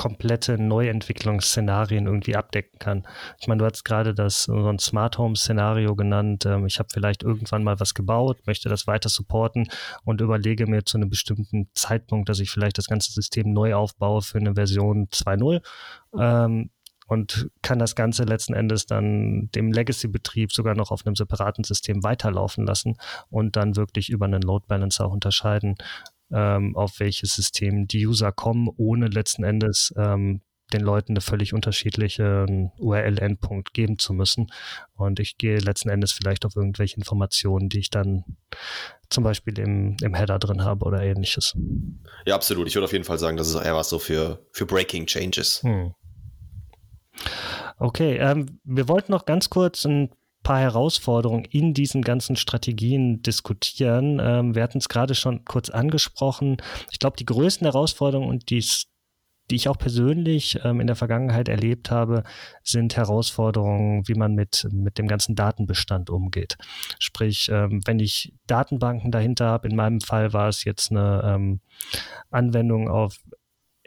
[0.01, 3.07] komplette Neuentwicklungsszenarien irgendwie abdecken kann.
[3.39, 6.47] Ich meine, du hast gerade das so ein Smart Home Szenario genannt.
[6.47, 9.69] Ähm, ich habe vielleicht irgendwann mal was gebaut, möchte das weiter supporten
[10.05, 14.23] und überlege mir zu einem bestimmten Zeitpunkt, dass ich vielleicht das ganze System neu aufbaue
[14.23, 15.61] für eine Version 2.0.
[16.19, 16.71] Ähm,
[17.11, 22.05] und kann das Ganze letzten Endes dann dem Legacy-Betrieb sogar noch auf einem separaten System
[22.05, 22.99] weiterlaufen lassen
[23.31, 25.75] und dann wirklich über einen Load Balancer auch unterscheiden,
[26.31, 30.43] ähm, auf welches System die User kommen, ohne letzten Endes ähm,
[30.73, 32.47] den Leuten eine völlig unterschiedliche
[32.79, 34.53] URL-Endpunkt geben zu müssen.
[34.95, 38.23] Und ich gehe letzten Endes vielleicht auf irgendwelche Informationen, die ich dann
[39.09, 41.57] zum Beispiel im, im Header drin habe oder ähnliches.
[42.25, 42.69] Ja, absolut.
[42.69, 45.65] Ich würde auf jeden Fall sagen, das ist eher was so für, für Breaking Changes.
[45.65, 45.93] Hm.
[47.79, 50.11] Okay, ähm, wir wollten noch ganz kurz ein
[50.43, 54.21] paar Herausforderungen in diesen ganzen Strategien diskutieren.
[54.23, 56.57] Ähm, wir hatten es gerade schon kurz angesprochen.
[56.91, 58.87] Ich glaube, die größten Herausforderungen und dies
[59.51, 62.23] die ich auch persönlich ähm, in der Vergangenheit erlebt habe,
[62.63, 66.57] sind Herausforderungen, wie man mit, mit dem ganzen Datenbestand umgeht.
[66.99, 71.61] Sprich, ähm, wenn ich Datenbanken dahinter habe, in meinem Fall war es jetzt eine ähm,
[72.31, 73.17] Anwendung auf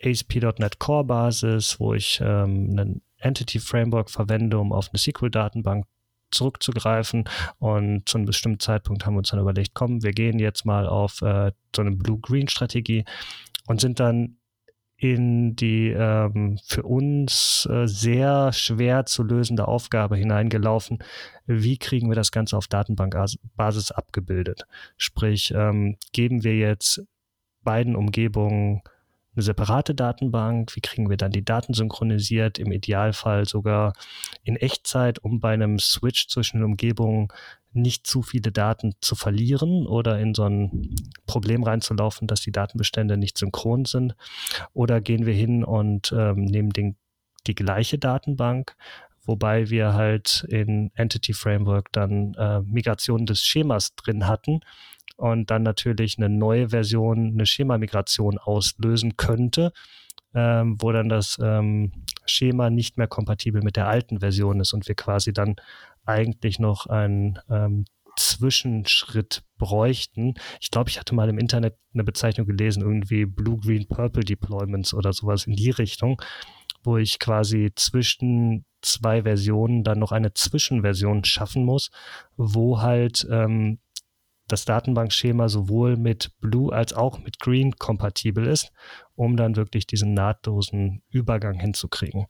[0.04, 5.86] ASP.NET Core Basis, wo ich ähm, einen Entity Framework verwende, um auf eine SQL-Datenbank
[6.32, 7.26] zurückzugreifen.
[7.60, 10.88] Und zu einem bestimmten Zeitpunkt haben wir uns dann überlegt, komm, wir gehen jetzt mal
[10.88, 13.06] auf äh, so eine Blue-Green-Strategie
[13.68, 14.38] und sind dann
[14.98, 21.00] in die ähm, für uns äh, sehr schwer zu lösende Aufgabe hineingelaufen.
[21.46, 24.66] Wie kriegen wir das Ganze auf Datenbankbasis abgebildet?
[24.96, 27.04] Sprich, ähm, geben wir jetzt
[27.64, 28.82] beiden Umgebungen
[29.36, 30.76] eine separate Datenbank?
[30.76, 32.60] Wie kriegen wir dann die Daten synchronisiert?
[32.60, 33.94] Im Idealfall sogar
[34.44, 37.30] in Echtzeit, um bei einem Switch zwischen den Umgebungen
[37.74, 43.18] nicht zu viele Daten zu verlieren oder in so ein Problem reinzulaufen, dass die Datenbestände
[43.18, 44.16] nicht synchron sind?
[44.74, 46.96] Oder gehen wir hin und ähm, nehmen den,
[47.48, 48.76] die gleiche Datenbank,
[49.26, 54.62] wobei wir halt in Entity Framework dann äh, Migration des Schemas drin hatten
[55.16, 59.72] und dann natürlich eine neue Version, eine Schema-Migration auslösen könnte,
[60.34, 61.92] ähm, wo dann das ähm,
[62.26, 65.56] Schema nicht mehr kompatibel mit der alten Version ist und wir quasi dann
[66.06, 70.36] eigentlich noch einen ähm, Zwischenschritt bräuchten.
[70.60, 74.94] Ich glaube, ich hatte mal im Internet eine Bezeichnung gelesen, irgendwie Blue, Green, Purple Deployments
[74.94, 76.22] oder sowas in die Richtung,
[76.84, 81.90] wo ich quasi zwischen zwei Versionen dann noch eine Zwischenversion schaffen muss,
[82.36, 83.80] wo halt ähm,
[84.48, 88.72] das Datenbankschema sowohl mit Blue als auch mit Green kompatibel ist,
[89.16, 92.28] um dann wirklich diesen nahtlosen Übergang hinzukriegen.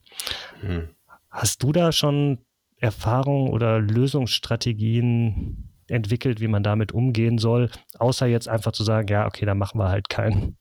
[0.62, 0.90] Mhm.
[1.30, 2.38] Hast du da schon
[2.76, 9.26] Erfahrungen oder Lösungsstrategien entwickelt, wie man damit umgehen soll, außer jetzt einfach zu sagen, ja,
[9.26, 10.56] okay, dann machen wir halt kein,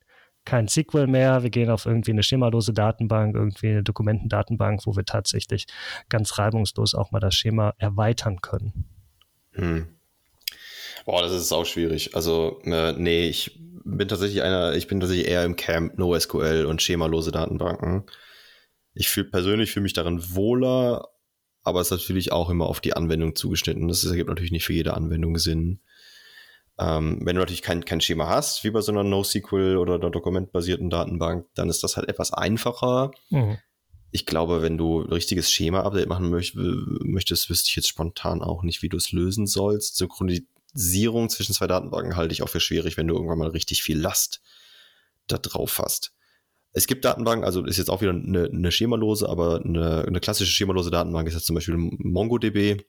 [0.46, 5.06] kein SQL mehr, wir gehen auf irgendwie eine schemalose Datenbank, irgendwie eine Dokumentendatenbank, wo wir
[5.06, 5.68] tatsächlich
[6.10, 8.86] ganz reibungslos auch mal das Schema erweitern können.
[9.52, 9.88] Hm.
[11.06, 12.15] Boah, das ist auch schwierig.
[12.15, 16.82] Also, äh, nee, ich bin tatsächlich einer, ich bin tatsächlich eher im Camp NoSQL und
[16.82, 18.03] schemalose Datenbanken.
[18.93, 21.10] Ich fühle persönlich fühle mich darin wohler,
[21.63, 23.88] aber es ist natürlich auch immer auf die Anwendung zugeschnitten.
[23.88, 25.79] Das ergibt natürlich nicht für jede Anwendung Sinn.
[26.79, 30.10] Ähm, wenn du natürlich kein, kein Schema hast, wie bei so einer NoSQL oder einer
[30.10, 33.12] dokumentbasierten Datenbank, dann ist das halt etwas einfacher.
[33.29, 33.58] Mhm.
[34.12, 38.63] Ich glaube, wenn du ein richtiges Schema-Update machen möcht möchtest, wüsste ich jetzt spontan auch
[38.63, 39.97] nicht, wie du es lösen sollst.
[40.74, 44.00] Synchronisierung zwischen zwei Datenbanken halte ich auch für schwierig, wenn du irgendwann mal richtig viel
[44.00, 44.42] Last
[45.28, 46.14] da drauf hast.
[46.72, 50.52] Es gibt Datenbanken, also ist jetzt auch wieder eine, eine schemalose, aber eine, eine klassische
[50.52, 52.84] schemalose Datenbank ist jetzt zum Beispiel MongoDB.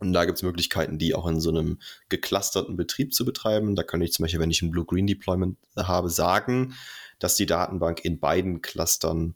[0.00, 3.76] Und da gibt es Möglichkeiten, die auch in so einem geclusterten Betrieb zu betreiben.
[3.76, 6.74] Da kann ich zum Beispiel, wenn ich ein Blue-Green-Deployment habe, sagen,
[7.18, 9.34] dass die Datenbank in beiden Clustern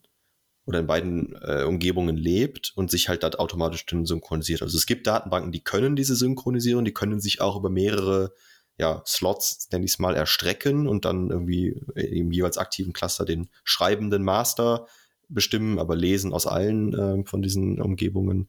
[0.67, 4.63] oder in beiden äh, Umgebungen lebt und sich halt dort automatisch synchronisiert.
[4.63, 8.33] Also es gibt Datenbanken, die können diese synchronisieren, die können sich auch über mehrere
[8.79, 13.49] ja, Slots, nenne ich es mal, erstrecken und dann irgendwie im jeweils aktiven Cluster den
[13.63, 14.87] schreibenden Master
[15.29, 18.49] bestimmen, aber lesen aus allen äh, von diesen Umgebungen.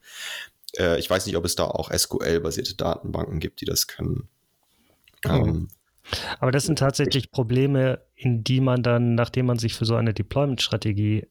[0.77, 4.27] Äh, ich weiß nicht, ob es da auch SQL-basierte Datenbanken gibt, die das können.
[5.23, 5.31] Mhm.
[5.31, 5.67] Ähm,
[6.39, 10.13] aber das sind tatsächlich Probleme, in die man dann, nachdem man sich für so eine
[10.13, 11.27] Deployment-Strategie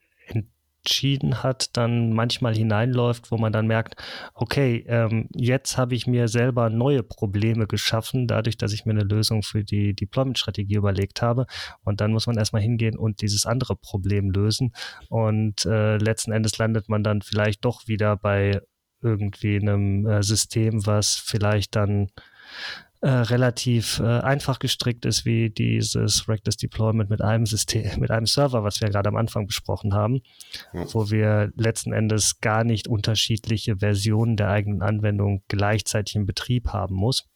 [0.84, 3.96] entschieden hat, dann manchmal hineinläuft, wo man dann merkt,
[4.34, 9.04] okay, ähm, jetzt habe ich mir selber neue Probleme geschaffen, dadurch, dass ich mir eine
[9.04, 11.46] Lösung für die Deployment-Strategie überlegt habe.
[11.84, 14.74] Und dann muss man erstmal hingehen und dieses andere Problem lösen.
[15.08, 18.60] Und äh, letzten Endes landet man dann vielleicht doch wieder bei
[19.00, 22.08] irgendwie einem äh, System, was vielleicht dann
[23.04, 28.24] äh, relativ äh, einfach gestrickt ist, wie dieses Reckless Deployment mit einem System, mit einem
[28.24, 30.22] Server, was wir gerade am Anfang besprochen haben,
[30.72, 30.86] ja.
[30.94, 36.94] wo wir letzten Endes gar nicht unterschiedliche Versionen der eigenen Anwendung gleichzeitig im Betrieb haben
[36.94, 37.28] muss.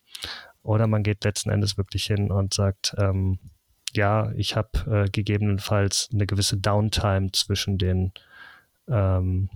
[0.62, 3.38] Oder man geht letzten Endes wirklich hin und sagt, ähm,
[3.92, 8.12] ja, ich habe äh, gegebenenfalls eine gewisse Downtime zwischen den
[8.88, 9.50] ähm,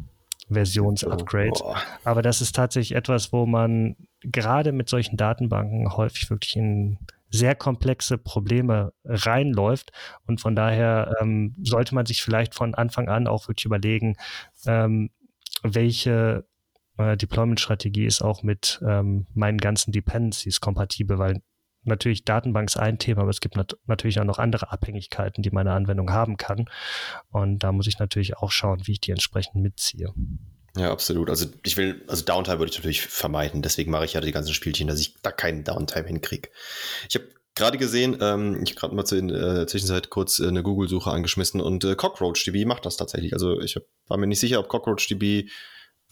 [0.54, 1.62] Versionsupgrades.
[1.62, 6.98] Oh, Aber das ist tatsächlich etwas, wo man gerade mit solchen Datenbanken häufig wirklich in
[7.30, 9.90] sehr komplexe Probleme reinläuft.
[10.26, 14.16] Und von daher ähm, sollte man sich vielleicht von Anfang an auch wirklich überlegen,
[14.66, 15.10] ähm,
[15.62, 16.44] welche
[16.98, 21.40] äh, Deployment-Strategie ist auch mit ähm, meinen ganzen Dependencies kompatibel, weil
[21.84, 25.50] natürlich Datenbank ist ein Thema, aber es gibt nat natürlich auch noch andere Abhängigkeiten, die
[25.50, 26.66] meine Anwendung haben kann.
[27.30, 30.12] Und da muss ich natürlich auch schauen, wie ich die entsprechend mitziehe.
[30.76, 31.28] Ja, absolut.
[31.28, 33.62] Also ich will, also Downtime würde ich natürlich vermeiden.
[33.62, 36.48] Deswegen mache ich ja die ganzen Spielchen, dass ich da keinen Downtime hinkriege.
[37.08, 40.48] Ich habe gerade gesehen, ähm, ich habe gerade mal in der äh, Zwischenzeit kurz äh,
[40.48, 43.34] eine Google-Suche angeschmissen und äh, CockroachDB macht das tatsächlich.
[43.34, 45.50] Also ich hab, war mir nicht sicher, ob CockroachDB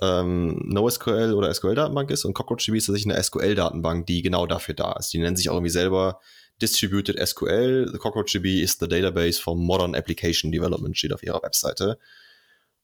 [0.03, 4.93] ähm, NoSQL oder SQL-Datenbank ist und CockroachDB ist tatsächlich eine SQL-Datenbank, die genau dafür da
[4.93, 5.13] ist.
[5.13, 6.21] Die nennen sich auch irgendwie selber
[6.61, 7.89] Distributed SQL.
[7.93, 11.99] The CockroachDB is the database for modern application development, steht auf ihrer Webseite.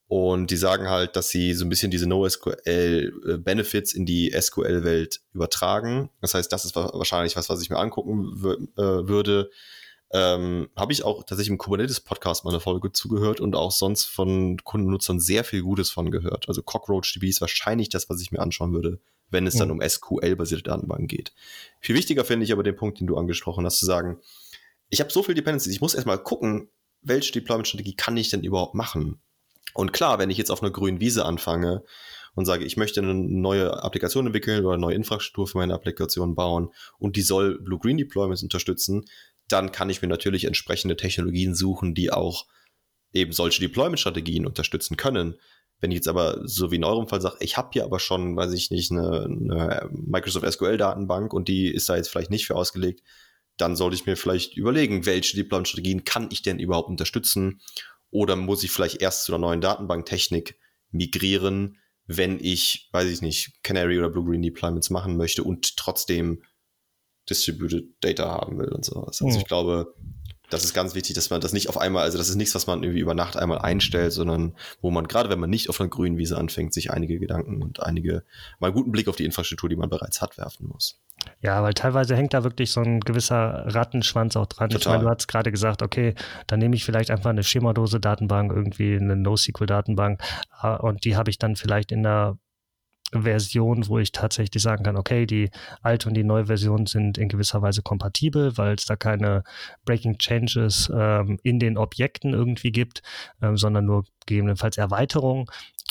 [0.09, 6.11] Und die sagen halt, dass sie so ein bisschen diese NoSQL-Benefits in die SQL-Welt übertragen.
[6.21, 9.51] Das heißt, das ist wahrscheinlich was, was ich mir angucken äh, würde.
[10.13, 14.57] Ähm, Habe ich auch tatsächlich im Kubernetes-Podcast mal eine Folge zugehört und auch sonst von
[14.59, 16.49] Kundennutzern sehr viel Gutes von gehört.
[16.49, 19.61] Also CockroachDB ist wahrscheinlich das, was ich mir anschauen würde, wenn es ja.
[19.61, 21.33] dann um SQL-basierte Datenbanken geht.
[21.81, 24.21] Viel wichtiger finde ich aber den Punkt, den du angesprochen hast, zu sagen,
[24.89, 26.69] ich habe so viel Dependencies, ich muss erstmal gucken,
[27.03, 29.21] welche Deployment-Strategie kann ich denn überhaupt machen?
[29.75, 31.83] Und klar, wenn ich jetzt auf einer grünen Wiese anfange
[32.35, 36.35] und sage, ich möchte eine neue Applikation entwickeln oder eine neue Infrastruktur für meine Applikation
[36.35, 39.05] bauen und die soll Blue-Green Deployments unterstützen,
[39.49, 42.47] dann kann ich mir natürlich entsprechende Technologien suchen, die auch
[43.13, 45.37] eben solche Deployment-Strategien unterstützen können.
[45.81, 48.37] Wenn ich jetzt aber so wie in eurem Fall sage, ich habe hier aber schon,
[48.37, 52.57] weiß ich nicht, eine, eine Microsoft SQL-Datenbank und die ist da jetzt vielleicht nicht für
[52.57, 53.03] ausgelegt,
[53.57, 57.61] dann sollte ich mir vielleicht überlegen, welche Deployment-Strategien kann ich denn überhaupt unterstützen
[58.11, 60.59] oder muss ich vielleicht erst zu einer neuen Datenbanktechnik
[60.91, 66.43] migrieren, wenn ich, weiß ich nicht, Canary oder Blue-Green Deployments machen möchte und trotzdem
[67.29, 69.21] Distributed Data haben will und sowas.
[69.23, 69.37] Also mhm.
[69.37, 69.95] ich glaube,
[70.51, 72.67] das ist ganz wichtig, dass man das nicht auf einmal, also das ist nichts, was
[72.67, 75.91] man irgendwie über Nacht einmal einstellt, sondern wo man gerade, wenn man nicht auf einer
[75.91, 78.23] grünen Wiese anfängt, sich einige Gedanken und einige,
[78.61, 81.01] mal einen guten Blick auf die Infrastruktur, die man bereits hat, werfen muss.
[81.41, 84.69] Ja, weil teilweise hängt da wirklich so ein gewisser Rattenschwanz auch dran.
[84.69, 84.81] Total.
[84.81, 86.15] Ich meine, du hast gerade gesagt, okay,
[86.47, 91.39] dann nehme ich vielleicht einfach eine Schemadose-Datenbank, irgendwie eine NoSQL-Datenbank ah, und die habe ich
[91.39, 92.39] dann vielleicht in der
[93.13, 95.51] Version, wo ich tatsächlich sagen kann, okay, die
[95.81, 99.45] alte und die neue Version sind in gewisser Weise kompatibel, weil es da keine
[99.85, 103.03] Breaking Changes ähm, in den Objekten irgendwie gibt,
[103.41, 105.47] ähm, sondern nur gegebenenfalls Erweiterungen.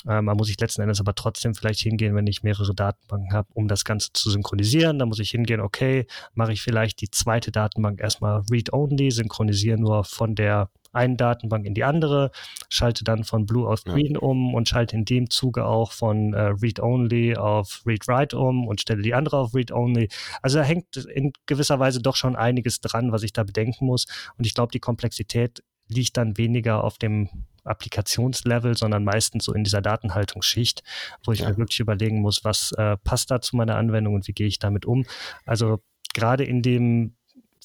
[0.08, 3.48] Ähm, da muss ich letzten Endes aber trotzdem vielleicht hingehen, wenn ich mehrere Datenbanken habe,
[3.54, 4.98] um das Ganze zu synchronisieren.
[4.98, 10.04] Da muss ich hingehen, okay, mache ich vielleicht die zweite Datenbank erstmal read-only, synchronisiere nur
[10.04, 12.30] von der einen Datenbank in die andere,
[12.68, 14.20] schalte dann von Blue auf Green ja.
[14.20, 19.02] um und schalte in dem Zuge auch von äh, Read-Only auf Read-Write um und stelle
[19.02, 20.08] die andere auf Read-Only.
[20.42, 24.06] Also da hängt in gewisser Weise doch schon einiges dran, was ich da bedenken muss.
[24.38, 27.28] Und ich glaube, die Komplexität liegt dann weniger auf dem
[27.64, 30.82] Applikationslevel, sondern meistens so in dieser Datenhaltungsschicht,
[31.24, 31.48] wo ich ja.
[31.48, 34.58] mir wirklich überlegen muss, was äh, passt da zu meiner Anwendung und wie gehe ich
[34.58, 35.04] damit um.
[35.44, 35.80] Also
[36.14, 37.16] gerade in dem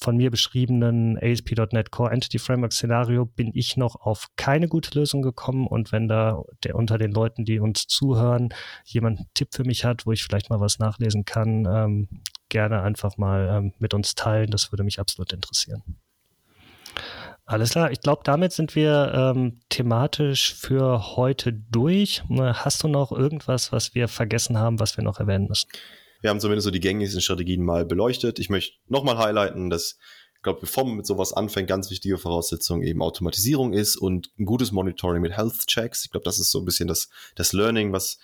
[0.02, 5.22] von mir beschriebenen ASP.NET Core Entity Framework Szenario bin ich noch auf keine gute Lösung
[5.22, 5.66] gekommen.
[5.66, 8.50] Und wenn da der, unter den Leuten, die uns zuhören,
[8.84, 12.08] jemand einen Tipp für mich hat, wo ich vielleicht mal was nachlesen kann, ähm,
[12.48, 14.50] gerne einfach mal ähm, mit uns teilen.
[14.50, 15.82] Das würde mich absolut interessieren.
[17.44, 22.22] Alles klar, ich glaube, damit sind wir ähm, thematisch für heute durch.
[22.28, 25.68] Hast du noch irgendwas, was wir vergessen haben, was wir noch erwähnen müssen?
[26.22, 28.38] Wir haben zumindest so die gängigsten Strategien mal beleuchtet.
[28.38, 29.98] Ich möchte nochmal highlighten, dass,
[30.36, 34.46] ich glaube, bevor man mit sowas anfängt, ganz wichtige Voraussetzung eben Automatisierung ist und ein
[34.46, 36.04] gutes Monitoring mit Health Checks.
[36.04, 38.18] Ich glaube, das ist so ein bisschen das, das Learning, was,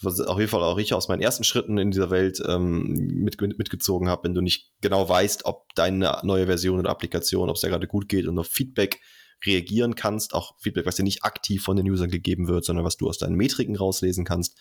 [0.00, 2.84] was auf jeden Fall auch ich aus meinen ersten Schritten in dieser Welt ähm,
[3.24, 7.56] mit, mitgezogen habe, wenn du nicht genau weißt, ob deine neue Version oder Applikation, ob
[7.56, 9.00] es da gerade gut geht und auf Feedback
[9.44, 12.96] reagieren kannst, auch Feedback, was dir nicht aktiv von den Usern gegeben wird, sondern was
[12.96, 14.56] du aus deinen Metriken rauslesen kannst,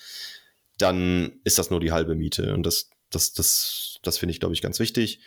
[0.79, 2.53] dann ist das nur die halbe Miete.
[2.53, 5.23] Und das, das, das, das finde ich, glaube ich, ganz wichtig.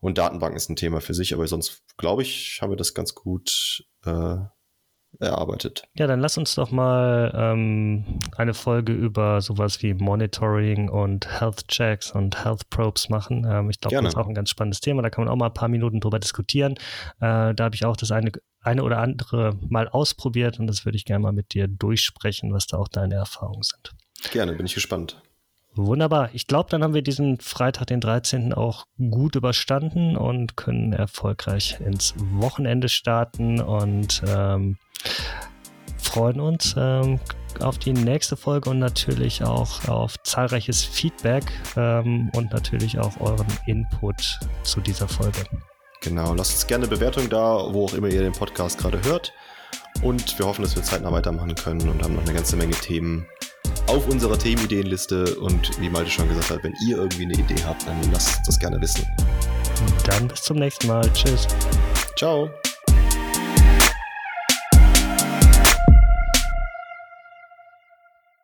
[0.00, 3.14] Und Datenbanken ist ein Thema für sich, aber sonst, glaube ich, haben wir das ganz
[3.14, 4.36] gut äh,
[5.20, 5.84] erarbeitet.
[5.94, 11.68] Ja, dann lass uns doch mal ähm, eine Folge über sowas wie Monitoring und Health
[11.68, 13.46] Checks und Health Probes machen.
[13.48, 15.02] Ähm, ich glaube, das ist auch ein ganz spannendes Thema.
[15.02, 16.74] Da kann man auch mal ein paar Minuten drüber diskutieren.
[17.20, 20.96] Äh, da habe ich auch das eine, eine oder andere mal ausprobiert und das würde
[20.96, 23.92] ich gerne mal mit dir durchsprechen, was da auch deine Erfahrungen sind.
[24.30, 25.20] Gerne, bin ich gespannt.
[25.76, 26.30] Wunderbar.
[26.32, 28.52] Ich glaube, dann haben wir diesen Freitag, den 13.
[28.52, 34.76] auch gut überstanden und können erfolgreich ins Wochenende starten und ähm,
[35.98, 37.18] freuen uns ähm,
[37.60, 41.44] auf die nächste Folge und natürlich auch auf zahlreiches Feedback
[41.76, 45.40] ähm, und natürlich auch euren Input zu dieser Folge.
[46.02, 49.32] Genau, lasst uns gerne eine Bewertung da, wo auch immer ihr den Podcast gerade hört.
[50.02, 53.26] Und wir hoffen, dass wir zeitnah weitermachen können und haben noch eine ganze Menge Themen
[53.86, 55.36] auf unserer Themenideenliste.
[55.36, 58.58] Und wie Malte schon gesagt hat, wenn ihr irgendwie eine Idee habt, dann lasst das
[58.58, 59.06] gerne wissen.
[60.06, 61.10] Dann bis zum nächsten Mal.
[61.12, 61.46] Tschüss.
[62.16, 62.50] Ciao.